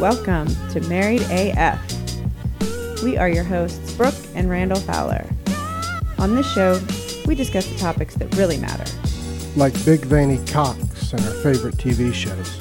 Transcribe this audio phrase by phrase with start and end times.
[0.00, 1.80] Welcome to Married AF.
[3.02, 5.26] We are your hosts, Brooke and Randall Fowler.
[6.18, 6.80] On this show,
[7.26, 8.84] we discuss the topics that really matter.
[9.56, 12.52] like big veiny cocks and our favorite TV shows.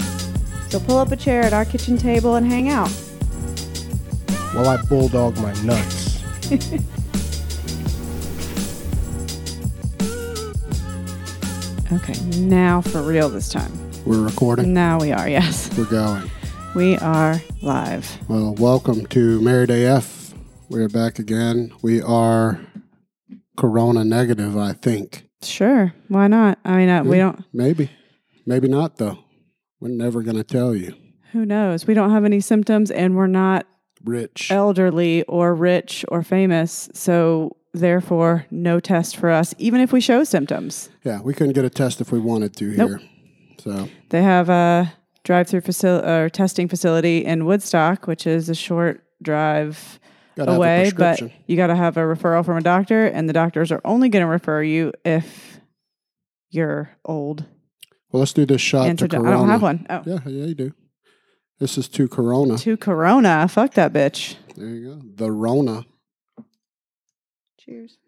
[0.71, 2.89] So pull up a chair at our kitchen table and hang out.
[4.53, 6.23] While I bulldog my nuts.
[11.91, 13.71] Okay, now for real this time.
[14.05, 14.73] We're recording.
[14.73, 15.69] Now we are, yes.
[15.77, 16.29] We're going.
[16.77, 18.19] We are live.
[18.29, 20.35] Well, welcome to Married AF.
[20.69, 21.73] We're back again.
[21.81, 22.59] We are
[23.57, 25.27] corona negative, I think.
[25.41, 26.59] Sure, why not?
[26.63, 27.89] I mean, uh, we don't, Maybe.
[28.45, 29.17] Maybe not, though.
[29.79, 30.93] We're never going to tell you.
[31.31, 31.87] who knows?
[31.87, 33.65] We don't have any symptoms and we're not
[34.03, 34.51] Rich.
[34.51, 36.89] elderly or rich or famous.
[36.93, 40.91] So, therefore, no test for us, even if we show symptoms.
[41.03, 42.89] Yeah, we couldn't get a test if we wanted to Nope.
[42.89, 43.01] here.
[43.63, 44.93] So, They have a
[45.27, 49.99] drive-through facility or testing facility in Woodstock, which is a short drive
[50.37, 53.27] gotta have a away, but you got to have a referral from a doctor, and
[53.27, 55.59] the doctors are only going to refer you if
[56.49, 57.43] you're old.
[58.09, 59.29] Well, let's do this shot And to corona.
[59.29, 59.85] I don't have one.
[59.89, 60.73] Oh, Yeah, yeah, you do.
[61.59, 62.57] This is to corona.
[62.59, 63.47] to Corona.
[63.49, 64.35] Fuck that bitch.
[64.55, 65.01] There you go.
[65.15, 65.85] The Rona.
[67.59, 67.97] Cheers.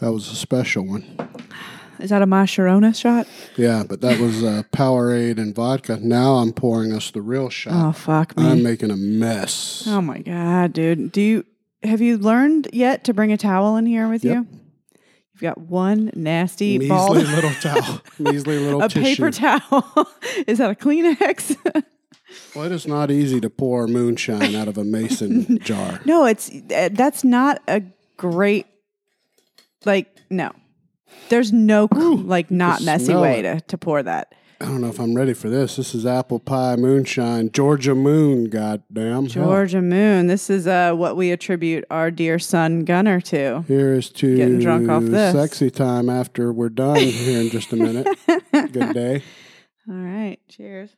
[0.00, 1.02] That was a special one.
[2.00, 3.26] Is that a My Sharona shot?
[3.56, 5.98] Yeah, but that was uh, Powerade and vodka.
[6.00, 7.72] Now I'm pouring us the real shot.
[7.74, 8.46] Oh fuck me.
[8.46, 9.84] I'm making a mess.
[9.86, 11.12] Oh my god, dude.
[11.12, 11.44] Do you
[11.82, 14.34] have you learned yet to bring a towel in here with Yep.
[14.34, 14.46] you?
[15.34, 18.00] You've got one nasty Measly bald little towel.
[18.18, 19.04] Measly little a tissue.
[19.04, 20.08] paper towel.
[20.48, 21.56] Is that a Kleenex?
[22.56, 26.00] well, it is not easy to pour moonshine out of a mason jar.
[26.04, 27.82] no, it's uh, that's not a
[28.16, 28.66] great
[29.84, 30.50] like no.
[31.28, 33.42] There's no like not messy smell way it.
[33.42, 34.34] to, to pour that.
[34.60, 35.76] I don't know if I'm ready for this.
[35.76, 38.50] This is apple pie moonshine, Georgia Moon.
[38.50, 40.26] Goddamn, Georgia Moon.
[40.26, 43.62] This is uh, what we attribute our dear son Gunner to.
[43.68, 45.32] Here is to Getting drunk off this.
[45.32, 48.08] sexy time after we're done here in just a minute.
[48.52, 49.22] Good day.
[49.88, 50.90] All right, cheers.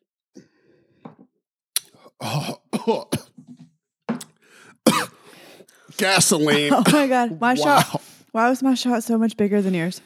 [5.98, 6.72] Gasoline.
[6.72, 8.00] Oh my god, my shot.
[8.32, 10.00] Why was my shot so much bigger than yours?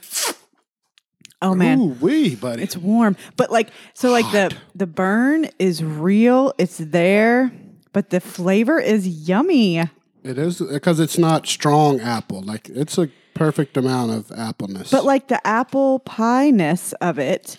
[1.42, 1.78] Oh man.
[1.78, 2.62] Ooh wee, buddy.
[2.62, 6.54] It's warm, but like so, like the the burn is real.
[6.56, 7.52] It's there,
[7.92, 9.78] but the flavor is yummy.
[9.78, 12.40] It is because it's not strong apple.
[12.40, 14.90] Like it's a perfect amount of appleness.
[14.90, 17.58] But like the apple pie ness of it,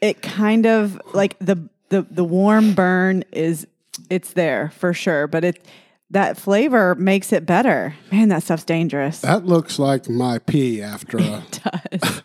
[0.00, 3.66] it kind of like the the the warm burn is
[4.08, 5.26] it's there for sure.
[5.26, 5.66] But it
[6.10, 7.94] that flavor makes it better.
[8.12, 9.20] Man, that stuff's dangerous.
[9.20, 11.42] that looks like my pee after a,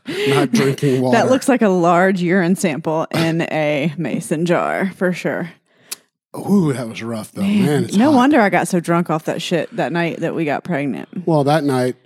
[0.29, 1.17] not drinking water.
[1.17, 5.51] That looks like a large urine sample in a mason jar for sure.
[6.37, 7.83] Ooh, that was rough though, man.
[7.85, 8.15] it's no hot.
[8.17, 11.09] wonder I got so drunk off that shit that night that we got pregnant.
[11.27, 11.97] Well, that night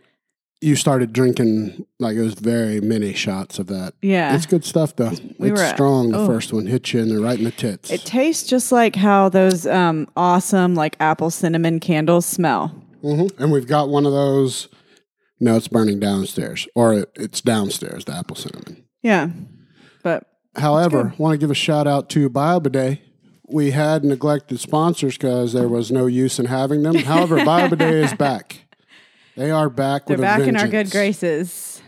[0.66, 3.94] you started drinking like it was very many shots of that.
[4.02, 4.36] Yeah.
[4.36, 5.12] it's good stuff though.
[5.38, 6.12] We it's were- strong.
[6.12, 6.26] The oh.
[6.26, 7.92] first one hit you in the right in the tits.
[7.92, 12.70] It tastes just like how those um, awesome like apple cinnamon candles smell.
[13.02, 14.68] hmm And we've got one of those.
[15.40, 18.06] No, it's burning downstairs, or it, it's downstairs.
[18.06, 18.86] The apple cinnamon.
[19.03, 19.30] Yeah.
[20.02, 20.24] But
[20.56, 23.00] However, want to give a shout out to BioBidet.
[23.47, 26.96] We had neglected sponsors because there was no use in having them.
[26.96, 28.65] However, BioBidet is back.
[29.35, 31.81] They are back they're back in our good graces.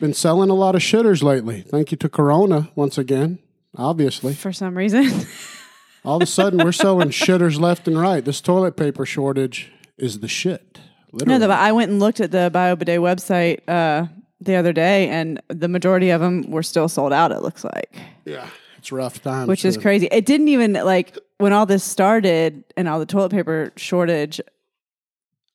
[0.00, 1.62] Been selling a lot of shitters lately.
[1.62, 3.40] Thank you to Corona once again.
[3.76, 5.26] Obviously, For some reason.
[6.04, 8.24] all of a sudden we're selling shitters left and right.
[8.24, 10.78] This toilet paper shortage is the shit.
[11.12, 11.46] no, Literally.
[11.46, 14.06] the, I went and looked at the BioBidet website uh,
[14.40, 17.98] the other day, and the majority of them were still sold out, it looks like,
[18.24, 19.48] yeah, it's rough times.
[19.48, 20.08] which is crazy.
[20.12, 24.40] It didn't even like when all this started and all the toilet paper shortage.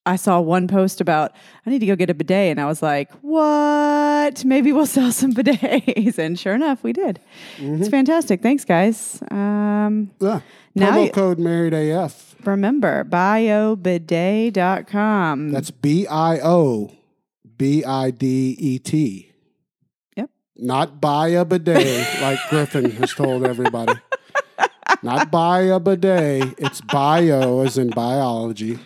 [0.05, 1.31] I saw one post about
[1.65, 4.43] I need to go get a bidet, and I was like, "What?
[4.43, 7.19] Maybe we'll sell some bidets." And sure enough, we did.
[7.57, 8.41] It's fantastic.
[8.41, 9.21] Thanks, guys.
[9.31, 10.41] Um, Yeah.
[10.75, 12.35] Now Promo code married AF.
[12.45, 13.03] remember
[14.23, 15.51] biobidet.com.
[15.51, 16.91] That's B I O
[17.57, 19.31] B I D E T.
[20.17, 20.29] Yep.
[20.57, 23.93] Not buy a bidet like Griffin has told everybody.
[25.01, 26.55] Not buy a bidet.
[26.57, 28.79] It's bio as in biology.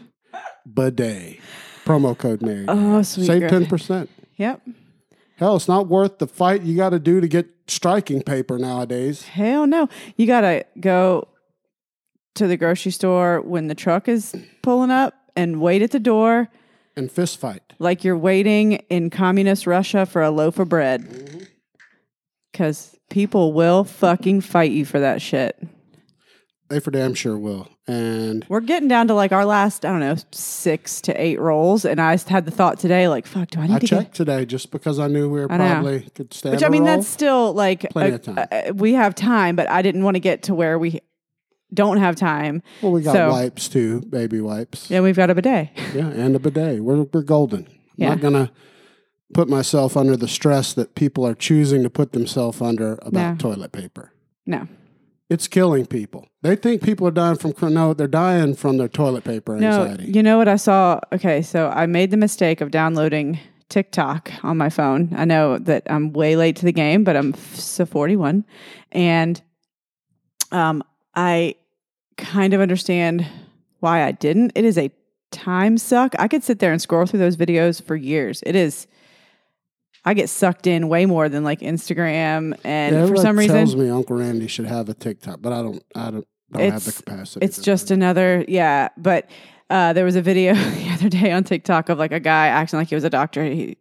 [0.73, 1.39] Bidet.
[1.85, 2.65] Promo code married.
[2.67, 4.09] Oh, sweet Save ten percent.
[4.37, 4.61] Yep.
[5.37, 9.23] Hell, it's not worth the fight you got to do to get striking paper nowadays.
[9.23, 9.87] Hell no.
[10.15, 11.27] You got to go
[12.35, 16.49] to the grocery store when the truck is pulling up and wait at the door
[16.95, 17.61] And fist fight.
[17.79, 21.03] like you're waiting in communist Russia for a loaf of bread.
[21.03, 21.43] Mm-hmm.
[22.51, 25.55] because people will fucking fight you for that shit.
[26.69, 27.69] They for damn sure will.
[27.87, 31.85] And We're getting down to like our last, I don't know, six to eight rolls.
[31.85, 34.45] And I had the thought today, like, fuck, do I need I to checked today
[34.45, 36.55] just because I knew we were probably could stand.
[36.55, 38.37] Which i mean, that's still like, Plenty a- of time.
[38.51, 40.99] uh, we have time, but I didn't want to get to where we
[41.73, 42.61] don't have time.
[42.81, 44.89] well, we got so- wipes too, baby wipes.
[44.91, 45.69] Yeah, we've got a bidet.
[45.95, 46.81] Yeah, and a bidet.
[46.83, 47.67] We're we're golden.
[47.67, 48.09] I'm yeah.
[48.09, 48.51] Not gonna
[49.33, 53.35] put myself under the stress that people are choosing to put themselves under about No.
[53.37, 54.11] toilet paper.
[54.45, 54.67] No,
[55.29, 56.27] It's killing people.
[56.41, 60.05] They think people are dying from no, they're dying from their toilet paper anxiety.
[60.05, 60.09] no.
[60.09, 61.01] You know what I saw?
[61.11, 65.13] Okay, so I made the mistake of downloading TikTok on my phone.
[65.15, 68.45] I know that I'm way late to the game, but I'm so 41,
[68.93, 69.41] and
[70.53, 70.81] um,
[71.13, 71.55] I
[72.15, 73.27] kind of understand
[73.79, 74.53] why I didn't.
[74.55, 74.91] It is a
[75.31, 76.15] time suck.
[76.17, 78.41] I could sit there and scroll through those videos for years.
[78.45, 78.87] It is.
[80.07, 83.75] I get sucked in way more than like Instagram, and Yeah, for some reason, tells
[83.75, 85.83] me Uncle Randy should have a TikTok, but I don't.
[85.95, 86.27] I don't.
[86.49, 87.45] Don't have the capacity.
[87.45, 89.29] it's just another yeah but
[89.69, 92.79] uh, there was a video the other day on tiktok of like a guy acting
[92.79, 93.75] like he was a doctor he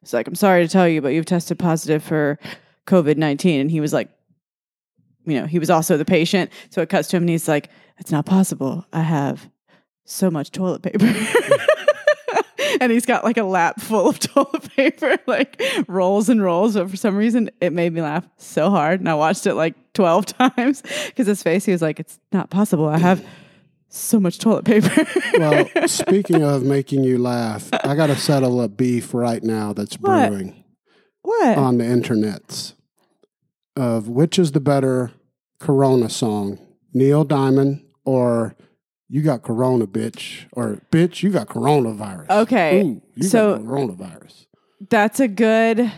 [0.00, 2.38] was like i'm sorry to tell you but you've tested positive for
[2.86, 4.08] covid-19 and he was like
[5.26, 7.68] you know he was also the patient so it cuts to him and he's like
[7.98, 9.50] it's not possible i have
[10.06, 11.04] so much toilet paper
[12.80, 16.74] and he's got like a lap full of toilet paper like rolls and rolls.
[16.74, 19.00] But for some reason it made me laugh so hard.
[19.00, 20.26] And i watched it like 12
[20.56, 22.88] times because his face he was like it's not possible.
[22.88, 23.24] I have
[23.88, 25.06] so much toilet paper.
[25.38, 29.96] Well, speaking of making you laugh, I got to settle a beef right now that's
[29.96, 30.28] What?
[30.28, 30.64] brewing
[31.22, 31.56] what?
[31.58, 32.74] on the internets
[33.76, 35.12] of which is the better
[35.60, 36.58] Corona song,
[36.92, 38.54] Neil Diamond or
[39.08, 44.46] "You Got Corona, Bitch" or "Bitch, You Got Coronavirus." Okay, Ooh, you so- got coronavirus.
[44.90, 45.90] that's a good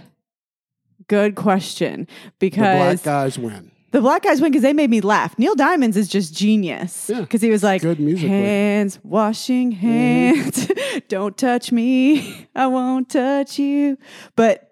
[1.09, 2.07] good question
[2.39, 3.71] because The black guys win.
[3.91, 5.39] The black guys win because they made me laugh.
[5.39, 7.23] Neil Diamonds is just genius Yeah.
[7.23, 8.29] because he was like, Good musically.
[8.29, 9.81] hands, washing mm-hmm.
[9.81, 10.71] hands,
[11.09, 13.97] don't touch me, I won't touch you.
[14.37, 14.71] But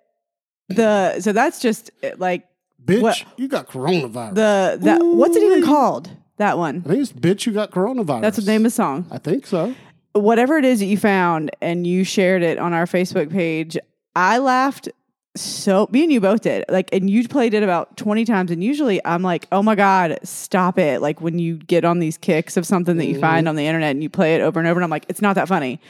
[0.68, 2.44] the so that's just like
[2.84, 4.34] Bitch, What- you got coronavirus.
[4.34, 6.10] the that what's it even called?
[6.38, 6.82] That one.
[6.84, 9.06] I think it's "Bitch, You Got Coronavirus." That's the name of the song.
[9.10, 9.74] I think so.
[10.12, 13.76] Whatever it is that you found and you shared it on our Facebook page,
[14.14, 14.88] I laughed
[15.36, 16.64] so me and you both did.
[16.68, 20.18] Like and you played it about 20 times and usually I'm like, "Oh my god,
[20.22, 23.20] stop it." Like when you get on these kicks of something that you mm-hmm.
[23.20, 25.22] find on the internet and you play it over and over and I'm like, "It's
[25.22, 25.80] not that funny."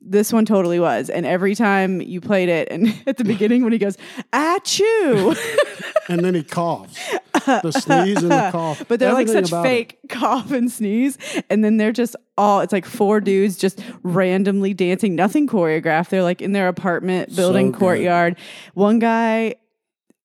[0.00, 1.10] This one totally was.
[1.10, 3.96] And every time you played it and at the beginning when he goes,
[4.32, 5.36] "Achoo."
[6.10, 6.98] And then he coughs.
[7.44, 8.82] the sneeze and the cough.
[8.88, 9.68] But they're like such about it.
[9.68, 11.18] fake cough and sneeze.
[11.50, 16.08] And then they're just all, it's like four dudes just randomly dancing, nothing choreographed.
[16.08, 17.78] They're like in their apartment building good.
[17.78, 18.38] courtyard.
[18.72, 19.56] One guy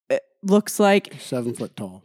[0.10, 2.03] uh, looks like Seven foot tall.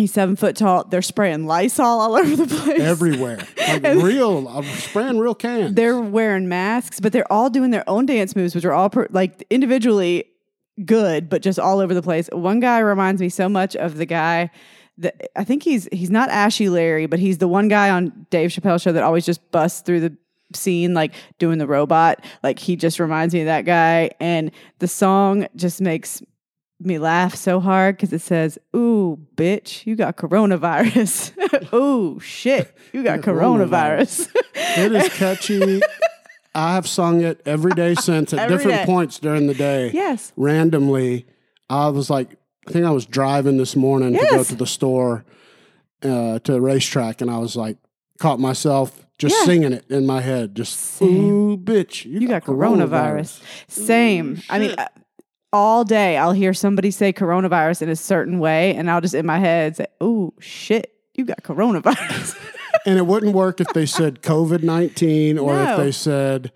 [0.00, 0.84] He's seven foot tall.
[0.84, 2.80] They're spraying Lysol all over the place.
[2.80, 3.46] Everywhere.
[3.70, 5.76] Like real, I'm spraying real cans.
[5.76, 9.06] They're wearing masks, but they're all doing their own dance moves, which are all per,
[9.10, 10.24] like individually
[10.84, 12.28] good, but just all over the place.
[12.32, 14.50] One guy reminds me so much of the guy
[14.98, 18.50] that I think he's he's not Ashy Larry, but he's the one guy on Dave
[18.50, 20.16] Chappelle show that always just busts through the
[20.52, 22.24] scene like doing the robot.
[22.42, 26.22] Like he just reminds me of that guy, and the song just makes
[26.86, 33.02] me laugh so hard because it says, "Ooh, bitch, you got coronavirus." Ooh, shit, you
[33.02, 34.28] got coronavirus.
[34.54, 35.80] It is catchy.
[36.54, 38.84] I have sung it every day since at Every different day.
[38.86, 39.90] points during the day.
[39.92, 40.32] yes.
[40.36, 41.26] Randomly,
[41.68, 45.24] I was like, I think I was driving this morning to go to the store,
[46.02, 47.76] uh, to the racetrack, and I was like,
[48.18, 49.44] caught myself just Yeah.
[49.44, 50.56] singing it in my head.
[50.56, 51.08] Just, Same.
[51.30, 53.40] ooh, bitch, you, you got coronavirus.
[53.68, 54.40] Same.
[54.50, 54.74] I mean,
[55.52, 59.26] all day I'll hear somebody say coronavirus in a certain way, and I'll just in
[59.26, 62.36] my head say, "Oh shit, you got coronavirus."
[62.86, 65.72] And it wouldn't work if they said COVID 19 or No.
[65.72, 66.50] if they said,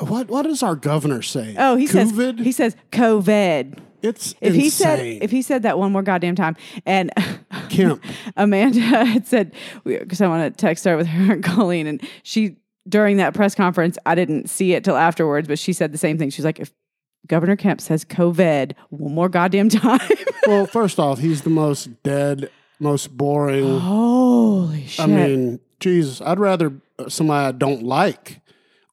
[0.00, 1.54] what, what does our governor say?
[1.58, 2.40] oh, he says COVID?
[2.40, 3.78] he says COVID.
[4.02, 4.60] it's If insane.
[4.60, 7.12] he said if he said that one more goddamn time, and
[7.68, 8.02] Kemp.
[8.36, 9.52] Amanda had said
[9.84, 12.56] because I want to text her with her and Colleen, and she
[12.88, 16.16] during that press conference I didn't see it till afterwards, but she said the same
[16.18, 16.30] thing.
[16.30, 16.72] She's like, if
[17.28, 20.00] Governor Kemp says COVID one more goddamn time,
[20.46, 22.50] Well, first off, he's the most dead,
[22.80, 23.78] most boring.
[23.78, 25.04] holy shit!
[25.04, 28.40] I mean, Jesus, I'd rather uh, somebody I don't like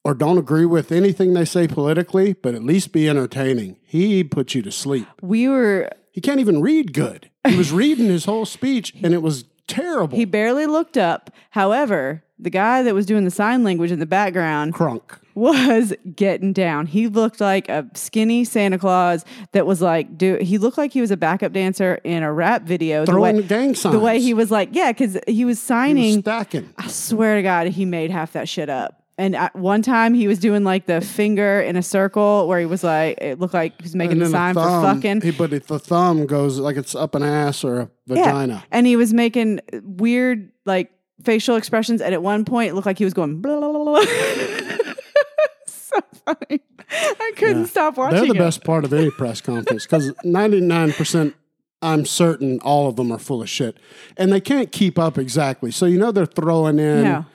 [0.03, 3.77] or don't agree with anything they say politically, but at least be entertaining.
[3.83, 5.07] He puts you to sleep.
[5.21, 7.29] we were He can't even read good.
[7.47, 10.15] He was reading his whole speech, and it was terrible.
[10.17, 11.31] he barely looked up.
[11.51, 15.19] However, the guy that was doing the sign language in the background Crunk.
[15.39, 16.85] Was getting down.
[16.85, 21.01] He looked like a skinny Santa Claus that was like, dude, he looked like he
[21.01, 23.05] was a backup dancer in a rap video.
[23.05, 23.93] the Throwing way, gang signs.
[23.93, 26.21] the way he was like, yeah, because he was He was signing.
[26.21, 26.69] stacking.
[26.77, 28.95] I swear to God, he made half that shit up.
[29.17, 32.65] And at one time, he was doing like the finger in a circle where he
[32.65, 35.21] was like, it looked like he was making the sign the for fucking.
[35.21, 38.15] He, but the thumb goes like it's up an ass or a Yeah.
[38.25, 38.63] vagina.
[38.71, 40.91] And he was making weird like
[41.23, 41.99] facial expressions.
[42.01, 44.05] And at one point, it looked like he was going blah, blah, blah, blah.
[45.67, 46.61] so funny.
[46.91, 47.65] I couldn't Yeah.
[47.67, 48.37] stop watching They're the it.
[48.39, 51.33] best part of any press conference because 99%,
[51.81, 53.77] I'm certain all of them are full of shit.
[54.17, 55.71] And they can't keep up exactly.
[55.71, 57.25] So, you know, they're throwing in, No.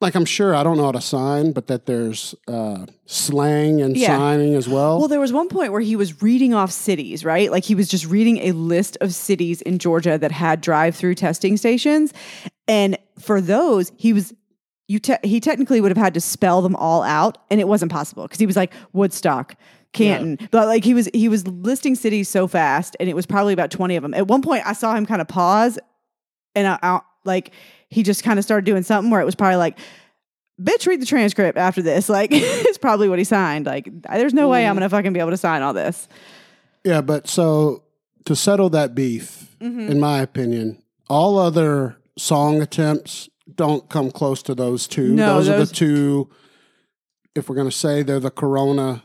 [0.00, 3.96] like, I'm sure, I don't know how to sign, but that there's uh, slang and
[3.96, 4.16] Yeah.
[4.16, 4.98] signing as well.
[4.98, 7.50] Well, there was one point where he was reading off cities, right?
[7.52, 11.56] Like he was just reading a list of cities in Georgia that had drive-through testing
[11.56, 12.12] stations,
[12.66, 14.32] and for those, he was
[14.92, 17.90] you te- he technically would have had to spell them all out, and it wasn't
[17.90, 19.54] possible because he was like Woodstock,
[19.92, 23.52] Canton, but like he was he was listing cities so fast, and it was probably
[23.52, 24.14] about twenty of them.
[24.14, 25.78] At one point, I saw him kind of pause,
[26.54, 27.52] and I, I like
[27.88, 29.78] he just kind of started doing something where it was probably like
[30.60, 32.08] bitch read the transcript after this.
[32.18, 33.66] Like it's probably what he signed.
[33.66, 36.08] Like there's no way i'm gonna fucking be able to sign all this.
[36.84, 37.82] Yeah, but so
[38.26, 39.90] to settle that beef, Mm-hmm.
[39.92, 45.14] in my opinion, all other song attempts don't come close to those two.
[45.14, 46.30] No, those, are the two,
[47.34, 49.02] if we're going to say they're the Corona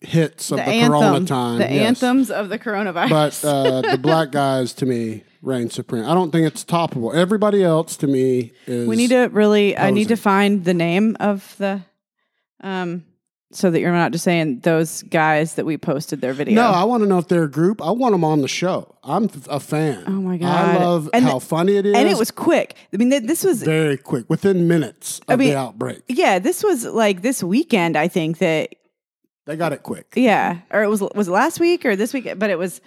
[0.00, 1.58] hits of the, anthem Corona time.
[1.58, 2.02] the yes.
[2.02, 6.04] anthems of the coronavirus But uh, the black guys to me reign supreme.
[6.04, 7.14] I don't think it's toppable.
[7.14, 8.86] Everybody else to me is.
[8.86, 11.82] we need to really i need to find the name of the
[12.62, 13.04] um
[13.52, 16.84] so that you're not just saying those guys that we posted their video No, I
[16.84, 17.82] want to know if they're a group.
[17.82, 18.94] I want them on the show.
[19.02, 20.04] I'm a fan.
[20.06, 21.96] Oh my god, I love And how funny it is.
[21.96, 25.48] and it was quick i mean th- this was very quick, within minutes of mean-
[25.50, 26.02] the outbreak.
[26.08, 28.74] yeah this was like this weekend i think that
[29.46, 30.12] They got it quick.
[30.14, 32.80] yeah or it was was it last week or this week but it was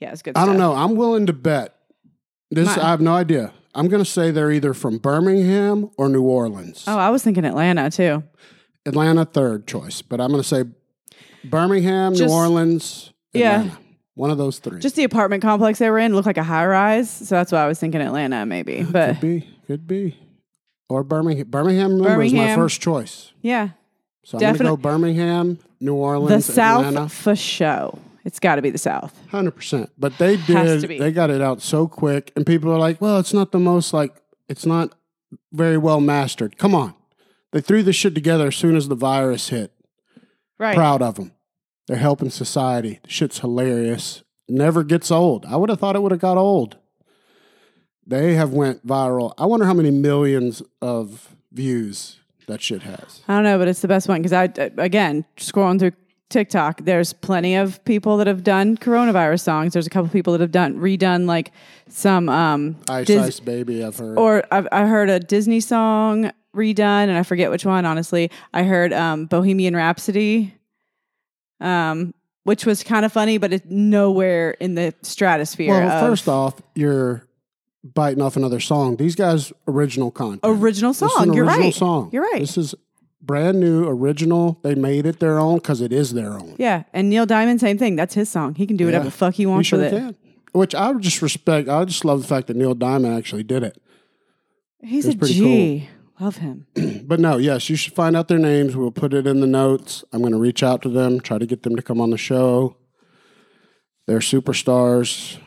[0.00, 0.72] yeah it was good I don't know.
[0.74, 1.74] I'm willing to bet.
[2.50, 3.52] This My- I have no idea.
[3.74, 6.84] I'm going to say they're either from Birmingham or New Orleans.
[6.86, 8.22] oh i was thinking atlanta too
[8.86, 10.64] Atlanta third choice, but I'm going to say
[11.44, 13.60] Birmingham, Just- New Orleans, Yeah.
[13.60, 13.78] Atlanta.
[14.14, 14.80] One of those three.
[14.80, 17.62] Just the apartment complex they were in looked like a high rise, so that's why
[17.62, 18.82] I was thinking Atlanta maybe.
[18.82, 20.16] But could be, could be,
[20.88, 21.46] or Birmingham.
[21.48, 22.58] Birmingham, remember, is my Birmingham.
[22.58, 23.32] first choice.
[23.42, 23.68] yeah,
[24.24, 27.08] So I'm going to go Birmingham, New the Orleans, South Atlanta.
[27.08, 27.96] for show.
[28.24, 29.16] It's got to be the South.
[29.30, 29.90] Hundred percent.
[29.96, 30.80] But they Has did.
[30.82, 30.98] to be.
[30.98, 33.92] They got it out so quick, and people are like, "Well, it's not the most
[33.94, 34.20] like.
[34.48, 34.94] It's not
[35.52, 36.92] very well mastered." Come on,
[37.52, 39.72] they threw this shit together as soon as the virus hit.
[40.58, 40.74] Right.
[40.74, 41.32] Proud of them.
[41.86, 43.00] They're helping society.
[43.02, 44.22] The shit's hilarious.
[44.48, 45.46] Never gets old.
[45.46, 46.76] I would have thought it would have got old.
[48.06, 49.34] They have went viral.
[49.38, 53.22] I wonder how many millions of views that shit has.
[53.28, 54.44] I don't know, but it's the best one because I
[54.78, 55.92] again scrolling through
[56.30, 56.84] TikTok.
[56.84, 59.74] There's plenty of people that have done coronavirus songs.
[59.74, 61.52] There's a couple people that have done redone like
[61.88, 64.18] some um Ice Dis- Ice Baby, I've heard.
[64.18, 67.84] or I've, I heard a Disney song redone, and I forget which one.
[67.84, 70.54] Honestly, I heard um, Bohemian Rhapsody,
[71.60, 72.14] um,
[72.44, 75.70] which was kind of funny, but it's nowhere in the stratosphere.
[75.70, 77.24] Well, of first off, you're
[77.84, 78.96] biting off another song.
[78.96, 80.40] These guys' original content.
[80.44, 81.32] original song.
[81.34, 81.74] You're original right.
[81.74, 82.10] song.
[82.12, 82.40] You're right.
[82.40, 82.74] This is
[83.20, 84.58] brand new, original.
[84.62, 86.54] They made it their own because it is their own.
[86.58, 87.96] yeah, and Neil Diamond, same thing.
[87.96, 88.54] That's his song.
[88.54, 89.10] He can do whatever Yeah.
[89.10, 89.98] the fuck he He wants sure with it.
[89.98, 90.16] can.
[90.52, 91.68] Which I would just respect.
[91.68, 93.80] I just love the fact that Neil Diamond actually did it.
[94.80, 95.88] He's It's a G.
[96.20, 96.66] Love him.
[97.08, 98.76] But no, yes, you should find out their names.
[98.76, 100.04] We'll put it in the notes.
[100.12, 102.18] I'm going to reach out to them, try to get them to come on the
[102.18, 102.76] show.
[104.06, 105.38] They're superstars.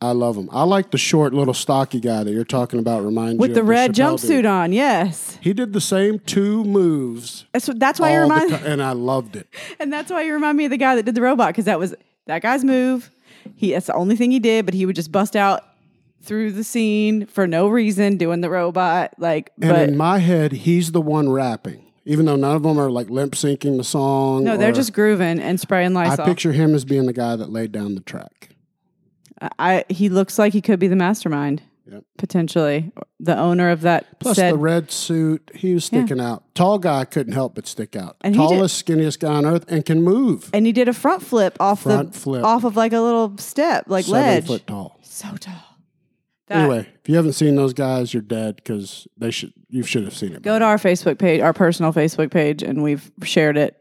[0.00, 0.48] I love them.
[0.52, 3.04] I like the short, little, stocky guy that you're talking about.
[3.04, 4.46] Reminds With you the red Chappelle jumpsuit dude.
[4.46, 5.36] on, yes.
[5.40, 9.34] He did the same two moves, That's that's why you the remind, and I loved
[9.34, 9.48] it.
[9.80, 11.78] and that's why you remind me of the guy that did the robot because that
[11.78, 11.94] was
[12.26, 13.10] that guy's move.
[13.56, 15.64] He that's the only thing he did, but he would just bust out
[16.22, 19.14] through the scene for no reason, doing the robot.
[19.18, 22.78] Like, And but in my head, he's the one rapping, even though none of them
[22.78, 24.44] are like lip syncing the song.
[24.44, 27.50] no, they're or- just grooving and spraying I picture him as being the guy that
[27.50, 28.50] laid down the track.
[29.58, 32.04] I he looks like he could be the mastermind, Yep.
[32.18, 34.52] potentially the owner of that Plus said.
[34.52, 36.44] the red suit, he was sticking out.
[36.54, 38.16] Tall guy couldn't help but stick out.
[38.20, 40.50] And he did- Tallest, skinniest guy on earth, and can move.
[40.52, 42.44] and he did a front flip off Front the flip.
[42.44, 44.46] off of like a little step, like Seven ledge.
[44.46, 44.98] foot tall.
[45.02, 45.54] So tall.
[46.50, 49.52] That- Anyway, if you haven't seen those guys, you're dead because they should.
[49.68, 50.42] You should have seen it.
[50.42, 53.80] go to our Facebook page, our personal Facebook page, and we've shared it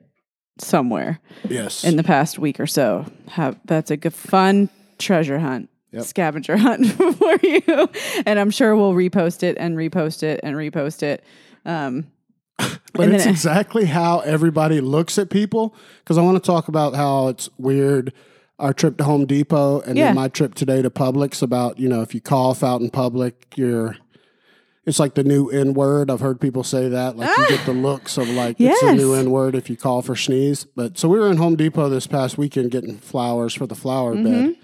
[0.60, 1.84] somewhere yes.
[1.84, 3.08] in the past week or so.
[3.30, 5.70] Have that's a good fun treasure hunt.
[5.94, 6.04] Yep.
[6.04, 7.90] Scavenger hunt for you,
[8.28, 11.24] and I'm sure we'll repost it and repost it and repost it.
[11.66, 12.12] Um,
[12.94, 15.76] But it's exactly how everybody looks at people.
[16.04, 18.14] Because I want to talk about how it's weird.
[18.60, 20.08] Our trip to Home Depot and Yeah.
[20.08, 23.54] then my trip today to Publix about, you know, if you cough out in public,
[23.56, 23.96] you're,
[24.86, 26.12] it's like the new N word.
[26.12, 27.16] I've heard people say that.
[27.16, 29.20] Like you get the looks of like, it's the new Yes.
[29.26, 30.66] N word if you cough or sneeze.
[30.66, 34.14] But so we were in Home Depot this past weekend getting flowers for the flower
[34.16, 34.24] Mm-hmm.
[34.48, 34.56] bed.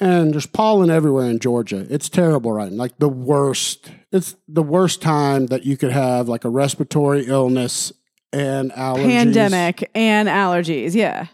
[0.00, 1.86] And there's pollen everywhere in Georgia.
[1.88, 2.78] It's terrible right now.
[2.78, 3.90] Like the worst.
[4.12, 7.92] It's the worst time that you could have like a respiratory illness
[8.32, 9.04] and allergies.
[9.04, 10.94] Pandemic and allergies.
[10.94, 11.26] Yeah.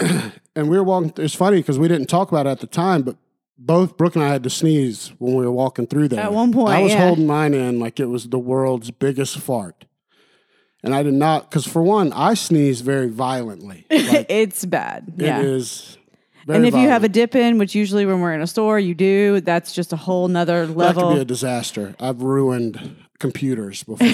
[0.58, 1.12] And we were walking.
[1.18, 3.16] It's funny because we didn't talk about it at the time, but
[3.56, 6.18] both Brooke and I had to sneeze when we were walking through there.
[6.18, 7.06] At one point, I was yeah.
[7.06, 9.84] holding mine in like it was the world's biggest fart,
[10.82, 11.48] and I did not.
[11.48, 13.86] Because for one, I sneeze very violently.
[14.08, 15.12] Like, it's bad.
[15.16, 15.38] Yeah.
[15.38, 15.96] It is.
[16.44, 18.80] Very and if you have a dip in, which usually when we're in a store,
[18.80, 21.02] you do, that's just a whole nother level.
[21.02, 21.94] that could be a disaster.
[22.00, 24.08] I've ruined computers before.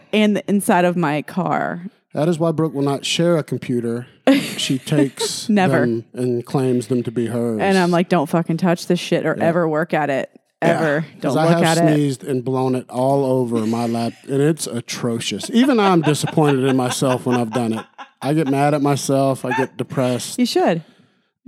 [0.12, 1.82] and the inside of my car.
[2.14, 4.06] That is why Brooke will not share a computer.
[4.60, 5.80] She takes Never.
[5.80, 7.60] them and claims them to be hers.
[7.60, 10.30] And I'm like, don't fucking touch this shit or ever work at it.
[10.62, 11.00] Ever.
[11.00, 11.94] Don't Because I look have at it.
[11.94, 15.48] sneezed and blown it all over my lap, and it's atrocious.
[15.50, 17.86] Even I'm disappointed in myself when I've done it.
[18.20, 19.44] I get mad at myself.
[19.46, 20.38] I get depressed.
[20.38, 20.84] You should.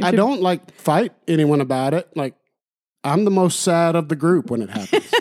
[0.03, 2.09] I don't like fight anyone about it.
[2.17, 2.35] Like
[3.05, 5.12] I'm the most sad of the group when it happens.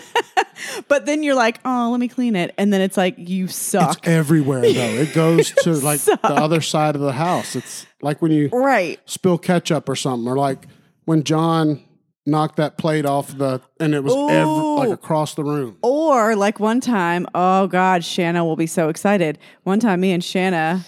[0.88, 2.54] But then you're like, oh, let me clean it.
[2.58, 3.98] And then it's like, you suck.
[3.98, 4.68] It's everywhere though.
[4.68, 7.56] It goes to like the other side of the house.
[7.56, 9.00] It's like when you right.
[9.06, 10.66] spill ketchup or something, or like
[11.04, 11.82] when John
[12.24, 15.78] knocked that plate off the and it was like across the room.
[15.82, 19.38] Or like one time, oh God, Shanna will be so excited.
[19.64, 20.84] One time, me and Shanna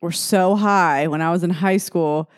[0.00, 2.28] were so high when I was in high school,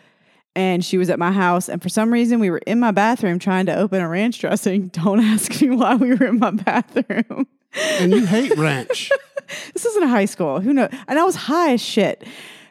[0.55, 3.39] and she was at my house, and for some reason, we were in my bathroom
[3.39, 4.87] trying to open a ranch dressing.
[4.93, 7.47] Don't ask me why we were in my bathroom.
[7.99, 9.11] And you hate ranch.
[9.73, 10.61] this isn't a high school.
[10.61, 10.89] Who knows?
[11.07, 12.25] And I was high as shit.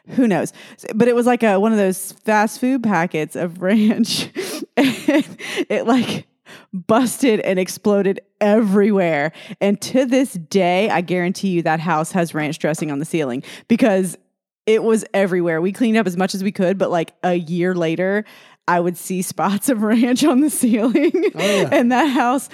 [0.09, 0.51] Who knows?
[0.93, 4.29] But it was like a one of those fast food packets of ranch.
[4.77, 5.37] and
[5.69, 6.27] it like
[6.73, 9.31] busted and exploded everywhere.
[9.61, 13.43] And to this day, I guarantee you that house has ranch dressing on the ceiling
[13.67, 14.17] because
[14.65, 15.61] it was everywhere.
[15.61, 18.25] We cleaned up as much as we could, but like a year later,
[18.67, 21.11] I would see spots of ranch on the ceiling.
[21.13, 21.69] Oh, yeah.
[21.71, 22.49] and that house,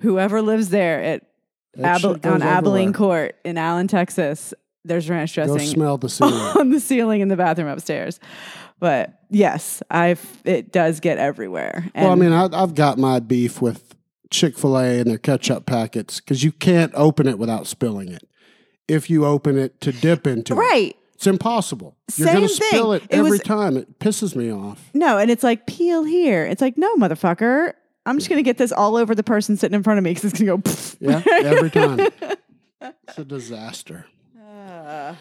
[0.00, 1.26] whoever lives there at
[1.74, 3.08] That Able- shit goes on Abilene everywhere.
[3.08, 4.52] Court in Allen, Texas.
[4.84, 5.56] There's ranch dressing.
[5.56, 6.34] Go smell the ceiling.
[6.58, 8.20] on the ceiling in the bathroom upstairs.
[8.80, 11.90] But yes, I've it does get everywhere.
[11.94, 13.94] And Well, I mean, I, I've got my beef with
[14.30, 18.28] Chick fil A and their ketchup packets because you can't open it without spilling it.
[18.86, 20.96] If you open it to dip into it, right.
[21.24, 21.96] It's impossible.
[22.16, 23.02] You're Same going to spill thing.
[23.08, 23.76] it It every was- time.
[23.78, 24.90] It pisses me off.
[24.92, 26.44] No, and it's like peel here.
[26.44, 27.72] It's like no, motherfucker.
[28.06, 30.30] I'm just gonna get this all over the person sitting in front of me because
[30.30, 30.58] it's gonna go.
[30.58, 30.96] pfft.
[31.00, 32.00] Yeah, every time.
[33.08, 34.04] It's a disaster.
[34.38, 35.14] Uh.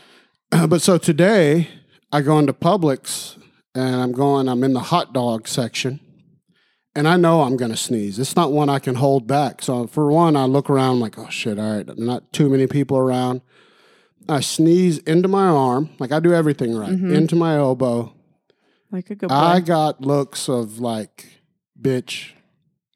[0.68, 1.70] but so today,
[2.12, 3.38] I go into Publix
[3.74, 6.02] and I'm going, I'm in the hot dog section.
[6.94, 8.20] And I know I'm going to sneeze.
[8.20, 9.62] It's not one I can hold back.
[9.62, 12.98] So, for one, I look around like, oh shit, all right, not too many people
[12.98, 13.42] around.
[14.30, 17.14] I sneeze into my arm, like I do everything right, mm-hmm.
[17.14, 18.14] into my elbow.
[18.92, 19.36] Like a good boy.
[19.36, 21.42] I got looks of like,
[21.80, 22.32] bitch,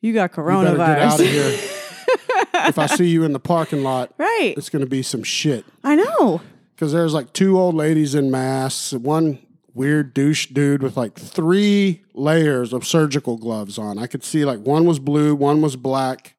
[0.01, 0.47] you got you get
[0.79, 1.25] out of coronavirus.
[1.25, 1.69] here.
[2.67, 4.53] if I see you in the parking lot, right.
[4.57, 5.65] it's going to be some shit.
[5.83, 6.41] I know.
[6.75, 9.39] Because there's like two old ladies in masks, one
[9.73, 13.97] weird douche dude with like three layers of surgical gloves on.
[13.97, 16.35] I could see like one was blue, one was black.